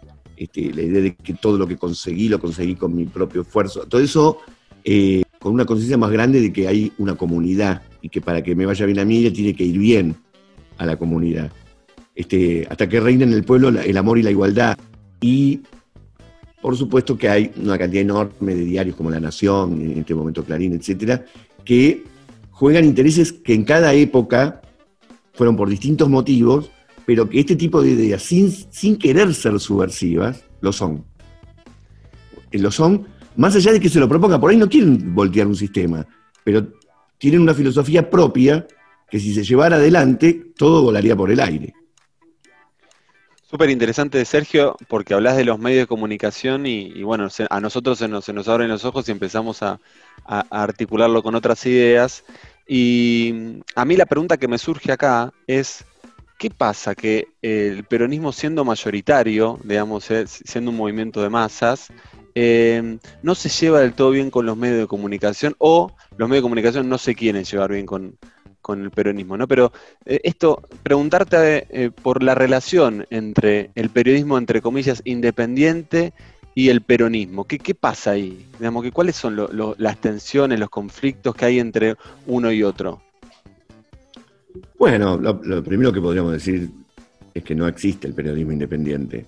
este, 0.42 0.74
la 0.74 0.82
idea 0.82 1.02
de 1.02 1.16
que 1.16 1.36
todo 1.36 1.56
lo 1.56 1.68
que 1.68 1.78
conseguí 1.78 2.28
lo 2.28 2.40
conseguí 2.40 2.74
con 2.76 2.96
mi 2.96 3.06
propio 3.06 3.42
esfuerzo. 3.44 3.86
Todo 3.86 4.02
eso 4.02 4.40
eh, 4.84 5.22
con 5.40 5.54
una 5.54 5.66
conciencia 5.66 6.00
más 6.00 6.10
grande 6.10 6.42
de 6.42 6.52
que 6.52 6.68
hay 6.68 6.92
una 6.98 7.14
comunidad 7.14 7.84
y 8.02 8.10
que 8.10 8.22
para 8.22 8.42
que 8.42 8.56
me 8.56 8.66
vaya 8.66 8.88
bien 8.88 8.98
a 8.98 9.06
mí 9.06 9.30
tiene 9.30 9.54
que 9.54 9.64
ir 9.64 9.78
bien 9.78 10.16
a 10.80 10.88
la 10.88 10.98
comunidad. 10.98 11.52
Este, 12.16 12.66
hasta 12.68 12.90
que 12.90 13.00
reine 13.00 13.24
en 13.24 13.34
el 13.34 13.44
pueblo 13.44 13.70
el 13.70 13.98
amor 13.98 14.18
y 14.18 14.24
la 14.24 14.32
igualdad. 14.32 14.76
Y 15.22 15.62
por 16.60 16.76
supuesto 16.76 17.16
que 17.16 17.30
hay 17.30 17.52
una 17.58 17.78
cantidad 17.78 18.02
enorme 18.02 18.56
de 18.56 18.66
diarios 18.66 18.96
como 18.96 19.12
La 19.12 19.20
Nación, 19.20 19.80
en 19.80 20.00
este 20.00 20.16
momento 20.16 20.44
Clarín, 20.44 20.74
etcétera, 20.74 21.24
que 21.64 22.04
juegan 22.50 22.86
intereses 22.86 23.32
que 23.32 23.54
en 23.54 23.64
cada 23.64 23.94
época 23.94 24.62
fueron 25.34 25.56
por 25.56 25.70
distintos 25.70 26.10
motivos, 26.10 26.72
pero 27.06 27.30
que 27.30 27.40
este 27.40 27.56
tipo 27.56 27.82
de 27.82 27.92
ideas, 27.92 28.22
sin, 28.22 28.52
sin 28.52 28.98
querer 28.98 29.34
ser 29.34 29.60
subversivas, 29.60 30.44
lo 30.62 30.72
son. 30.72 31.04
Lo 32.52 32.72
son, 32.72 33.08
más 33.36 33.56
allá 33.56 33.72
de 33.72 33.80
que 33.80 33.90
se 33.90 34.00
lo 34.00 34.10
proponga, 34.10 34.40
por 34.40 34.52
ahí 34.52 34.58
no 34.58 34.70
quieren 34.70 35.16
voltear 35.16 35.48
un 35.48 35.56
sistema, 35.56 36.06
pero 36.44 36.68
tienen 37.18 37.42
una 37.42 37.54
filosofía 37.54 38.10
propia 38.10 38.68
que 39.10 39.20
si 39.20 39.34
se 39.34 39.44
llevara 39.44 39.76
adelante, 39.76 40.52
todo 40.56 40.82
volaría 40.84 41.16
por 41.16 41.32
el 41.32 41.40
aire. 41.40 41.74
Súper 43.52 43.70
interesante, 43.70 44.24
Sergio, 44.24 44.78
porque 44.88 45.14
hablas 45.14 45.36
de 45.36 45.44
los 45.44 45.60
medios 45.60 45.82
de 45.82 45.88
comunicación 45.88 46.66
y, 46.66 47.04
bueno, 47.04 47.28
a 47.50 47.60
nosotros 47.60 48.00
se 48.00 48.08
nos, 48.08 48.24
se 48.24 48.32
nos, 48.32 48.48
abren 48.48 48.70
los 48.70 48.86
ojos 48.86 49.10
y 49.10 49.12
empezamos 49.12 49.62
a, 49.62 49.78
articularlo 50.26 51.22
con 51.22 51.36
otras 51.36 51.66
ideas. 51.66 52.24
Y 52.66 53.60
a 53.76 53.84
mí 53.84 53.98
la 53.98 54.06
pregunta 54.06 54.38
que 54.38 54.48
me 54.48 54.58
surge 54.58 54.94
acá 54.94 55.34
es, 55.48 55.84
¿qué 56.42 56.50
pasa 56.50 56.96
que 56.96 57.28
el 57.44 57.84
peronismo 57.84 58.32
siendo 58.32 58.66
mayoritario, 58.66 59.60
digamos, 59.64 60.10
eh, 60.10 60.26
siendo 60.26 60.72
un 60.72 60.78
movimiento 60.78 61.22
de 61.22 61.30
masas, 61.30 61.90
eh, 62.34 62.98
no 63.22 63.36
se 63.36 63.48
lleva 63.50 63.82
del 63.82 63.94
todo 63.94 64.10
bien 64.10 64.32
con 64.32 64.48
los 64.48 64.58
medios 64.58 64.80
de 64.80 64.88
comunicación 64.88 65.56
o 65.60 65.92
los 66.18 66.28
medios 66.28 66.42
de 66.42 66.46
comunicación 66.46 66.90
no 66.90 66.98
se 66.98 67.14
quieren 67.14 67.44
llevar 67.44 67.74
bien 67.74 67.86
con, 67.86 68.18
con 68.60 68.82
el 68.82 68.90
peronismo, 68.90 69.38
¿no? 69.38 69.48
Pero 69.48 69.72
eh, 70.04 70.20
esto, 70.24 70.64
preguntarte 70.82 71.68
eh, 71.70 71.92
por 71.92 72.24
la 72.24 72.34
relación 72.34 73.06
entre 73.12 73.70
el 73.76 73.92
periodismo, 73.92 74.40
entre 74.40 74.64
comillas, 74.64 75.04
independiente 75.06 76.12
y 76.56 76.70
el 76.70 76.82
peronismo. 76.82 77.44
¿Qué, 77.44 77.60
qué 77.60 77.76
pasa 77.76 78.12
ahí? 78.12 78.48
Digamos, 78.58 78.84
¿Cuáles 78.92 79.16
son 79.16 79.38
las 79.78 80.02
tensiones, 80.02 80.60
los 80.60 80.72
conflictos 80.72 81.36
que 81.36 81.46
hay 81.46 81.60
entre 81.60 81.98
uno 82.26 82.52
y 82.52 82.64
otro? 82.64 83.00
Bueno, 84.78 85.18
lo, 85.18 85.64
primero 85.64 85.94
que 85.94 86.02
podríamos 86.02 86.34
decir 86.34 86.70
es 87.34 87.44
que 87.44 87.56
no 87.56 87.68
existe 87.68 88.08
el 88.08 88.14
periodismo 88.14 88.52
independiente. 88.52 89.26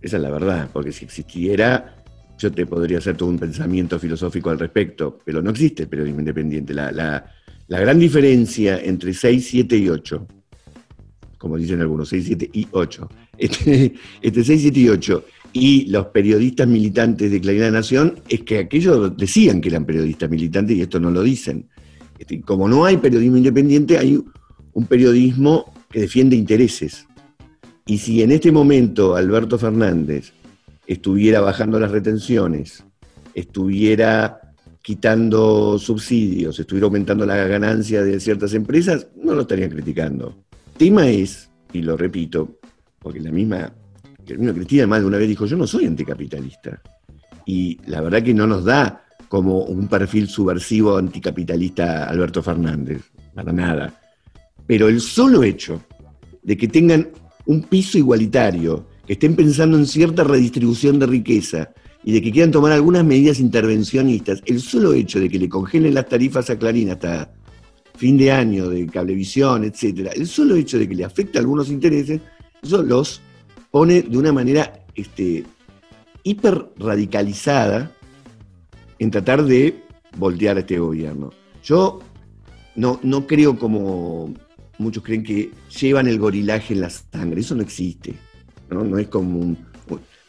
Esa 0.00 0.16
es 0.16 0.22
la 0.22 0.30
verdad, 0.30 0.68
porque 0.72 0.92
si 0.92 1.04
existiera, 1.04 1.96
yo 2.38 2.52
te 2.52 2.66
podría 2.66 2.98
hacer 2.98 3.16
todo 3.16 3.28
un 3.28 3.38
pensamiento 3.38 3.98
filosófico 3.98 4.50
al 4.50 4.58
respecto, 4.58 5.20
pero 5.24 5.40
no 5.40 5.50
existe 5.50 5.84
el 5.84 5.88
periodismo 5.88 6.20
independiente. 6.20 6.74
La, 6.74 6.92
la, 6.92 7.24
la 7.68 7.80
gran 7.80 7.98
diferencia 7.98 8.78
entre 8.82 9.14
6, 9.14 9.46
7 9.48 9.76
y 9.76 9.88
8, 9.88 10.26
como 11.38 11.56
dicen 11.56 11.80
algunos, 11.80 12.08
6, 12.08 12.24
7 12.26 12.50
y 12.52 12.68
8, 12.70 13.08
este, 13.38 13.94
este 14.20 14.44
6, 14.44 14.60
7 14.62 14.80
y 14.80 14.88
8, 14.88 15.24
y 15.54 15.86
los 15.86 16.06
periodistas 16.06 16.66
militantes 16.66 17.30
de 17.30 17.40
Claridad 17.40 17.70
Nación, 17.70 18.20
es 18.28 18.42
que 18.42 18.58
aquellos 18.58 19.16
decían 19.16 19.60
que 19.60 19.68
eran 19.68 19.86
periodistas 19.86 20.28
militantes 20.28 20.76
y 20.76 20.82
esto 20.82 20.98
no 20.98 21.10
lo 21.10 21.22
dicen. 21.22 21.68
Este, 22.18 22.40
como 22.40 22.68
no 22.68 22.84
hay 22.84 22.96
periodismo 22.96 23.36
independiente, 23.36 23.98
hay 23.98 24.22
un 24.72 24.86
periodismo 24.86 25.72
que 25.90 26.00
defiende 26.00 26.36
intereses. 26.36 27.06
Y 27.86 27.98
si 27.98 28.22
en 28.22 28.32
este 28.32 28.50
momento 28.50 29.14
Alberto 29.14 29.58
Fernández 29.58 30.32
estuviera 30.86 31.40
bajando 31.40 31.78
las 31.78 31.90
retenciones, 31.90 32.84
estuviera 33.34 34.40
quitando 34.82 35.78
subsidios, 35.78 36.58
estuviera 36.58 36.86
aumentando 36.86 37.24
la 37.24 37.36
ganancia 37.46 38.02
de 38.02 38.20
ciertas 38.20 38.52
empresas, 38.54 39.08
no 39.16 39.34
lo 39.34 39.42
estarían 39.42 39.70
criticando. 39.70 40.44
Tema 40.76 41.08
es, 41.08 41.48
y 41.72 41.82
lo 41.82 41.96
repito, 41.96 42.58
porque 42.98 43.20
la 43.20 43.30
misma, 43.30 43.72
la 44.26 44.36
misma 44.36 44.54
Cristina 44.54 44.86
más 44.86 45.00
de 45.00 45.06
una 45.06 45.18
vez 45.18 45.28
dijo, 45.28 45.46
yo 45.46 45.56
no 45.56 45.66
soy 45.66 45.86
anticapitalista. 45.86 46.82
Y 47.46 47.78
la 47.86 48.00
verdad 48.00 48.22
que 48.22 48.34
no 48.34 48.46
nos 48.46 48.64
da 48.64 49.03
como 49.34 49.64
un 49.64 49.88
perfil 49.88 50.28
subversivo 50.28 50.96
anticapitalista 50.96 52.04
Alberto 52.04 52.40
Fernández, 52.40 53.02
para 53.34 53.52
nada. 53.52 54.00
Pero 54.64 54.86
el 54.86 55.00
solo 55.00 55.42
hecho 55.42 55.82
de 56.44 56.56
que 56.56 56.68
tengan 56.68 57.08
un 57.46 57.64
piso 57.64 57.98
igualitario, 57.98 58.86
que 59.04 59.14
estén 59.14 59.34
pensando 59.34 59.76
en 59.76 59.86
cierta 59.86 60.22
redistribución 60.22 61.00
de 61.00 61.06
riqueza 61.06 61.72
y 62.04 62.12
de 62.12 62.22
que 62.22 62.30
quieran 62.30 62.52
tomar 62.52 62.70
algunas 62.70 63.04
medidas 63.04 63.40
intervencionistas, 63.40 64.40
el 64.46 64.60
solo 64.60 64.92
hecho 64.92 65.18
de 65.18 65.28
que 65.28 65.40
le 65.40 65.48
congelen 65.48 65.94
las 65.94 66.08
tarifas 66.08 66.48
a 66.50 66.56
Clarín 66.56 66.90
hasta 66.90 67.34
fin 67.96 68.16
de 68.16 68.30
año 68.30 68.68
de 68.68 68.86
cablevisión, 68.86 69.64
etcétera, 69.64 70.12
el 70.14 70.28
solo 70.28 70.54
hecho 70.54 70.78
de 70.78 70.88
que 70.88 70.94
le 70.94 71.04
afecta 71.04 71.40
a 71.40 71.42
algunos 71.42 71.70
intereses, 71.70 72.20
eso 72.62 72.84
los 72.84 73.20
pone 73.72 74.02
de 74.02 74.16
una 74.16 74.32
manera 74.32 74.84
este, 74.94 75.42
hiper 76.22 76.66
radicalizada 76.78 77.90
en 78.98 79.10
tratar 79.10 79.44
de 79.44 79.82
voltear 80.16 80.56
a 80.56 80.60
este 80.60 80.78
gobierno. 80.78 81.30
Yo 81.62 82.00
no, 82.76 83.00
no 83.02 83.26
creo 83.26 83.58
como 83.58 84.34
muchos 84.78 85.02
creen 85.02 85.22
que 85.22 85.50
llevan 85.80 86.08
el 86.08 86.18
gorilaje 86.18 86.74
en 86.74 86.80
la 86.80 86.90
sangre. 86.90 87.40
Eso 87.40 87.54
no 87.54 87.62
existe. 87.62 88.14
No, 88.70 88.84
no 88.84 88.98
es 88.98 89.08
como 89.08 89.56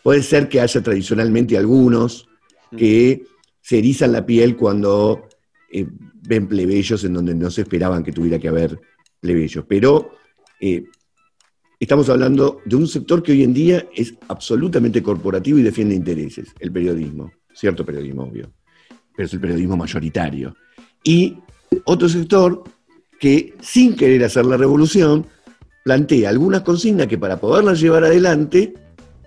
Puede 0.06 0.22
ser 0.22 0.48
que 0.48 0.62
haya 0.62 0.84
tradicionalmente 0.84 1.58
algunos 1.58 2.28
que 2.78 3.24
se 3.60 3.80
erizan 3.80 4.12
la 4.12 4.24
piel 4.24 4.56
cuando 4.56 5.28
eh, 5.72 5.88
ven 5.90 6.48
plebeyos 6.48 7.04
en 7.06 7.14
donde 7.14 7.34
no 7.34 7.50
se 7.50 7.64
esperaban 7.64 8.04
que 8.04 8.12
tuviera 8.12 8.38
que 8.38 8.48
haber 8.48 8.80
plebeyos. 9.20 9.66
Pero 9.68 10.12
eh, 10.62 10.84
estamos 11.80 12.08
hablando 12.10 12.62
de 12.66 12.76
un 12.76 12.88
sector 12.88 13.24
que 13.24 13.32
hoy 13.32 13.42
en 13.42 13.56
día 13.56 13.88
es 13.96 14.14
absolutamente 14.28 15.02
corporativo 15.02 15.58
y 15.58 15.64
defiende 15.64 15.96
intereses, 15.96 16.54
el 16.60 16.72
periodismo, 16.72 17.32
cierto 17.56 17.86
periodismo, 17.86 18.24
obvio, 18.24 18.52
pero 19.16 19.26
es 19.26 19.34
el 19.34 19.40
periodismo 19.40 19.78
mayoritario. 19.78 20.56
Y 21.04 21.38
otro 21.86 22.10
sector 22.10 22.64
que, 23.20 23.56
sin 23.62 23.96
querer 23.96 24.24
hacer 24.24 24.46
la 24.46 24.58
revolución, 24.58 25.26
plantea 25.84 26.30
algunas 26.30 26.62
consignas 26.62 27.08
que 27.08 27.18
para 27.18 27.38
poderlas 27.38 27.80
llevar 27.80 28.04
adelante 28.04 28.74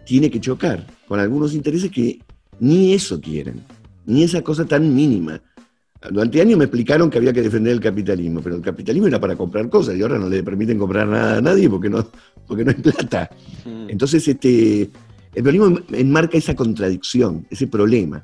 tiene 0.04 0.30
que 0.30 0.40
chocar 0.40 0.86
con 1.06 1.20
algunos 1.20 1.54
intereses 1.54 1.90
que 1.90 2.20
ni 2.60 2.92
eso 2.92 3.20
quieren, 3.20 3.62
ni 4.06 4.24
esa 4.24 4.42
cosa 4.42 4.64
tan 4.64 4.94
mínima. 4.94 5.40
Durante 6.10 6.40
años 6.40 6.58
me 6.58 6.64
explicaron 6.64 7.10
que 7.10 7.18
había 7.18 7.32
que 7.32 7.42
defender 7.42 7.72
el 7.72 7.80
capitalismo, 7.80 8.40
pero 8.40 8.56
el 8.56 8.62
capitalismo 8.62 9.08
era 9.08 9.20
para 9.20 9.36
comprar 9.36 9.68
cosas 9.68 9.96
y 9.96 10.02
ahora 10.02 10.18
no 10.18 10.28
le 10.28 10.42
permiten 10.42 10.78
comprar 10.78 11.08
nada 11.08 11.38
a 11.38 11.40
nadie 11.40 11.68
porque 11.68 11.90
no, 11.90 12.08
porque 12.46 12.64
no 12.64 12.70
hay 12.70 12.76
plata. 12.76 13.30
Hmm. 13.64 13.90
Entonces, 13.90 14.26
este, 14.28 14.90
el 15.34 15.42
periodismo 15.42 15.80
enmarca 15.92 16.38
esa 16.38 16.54
contradicción, 16.54 17.46
ese 17.50 17.66
problema. 17.66 18.22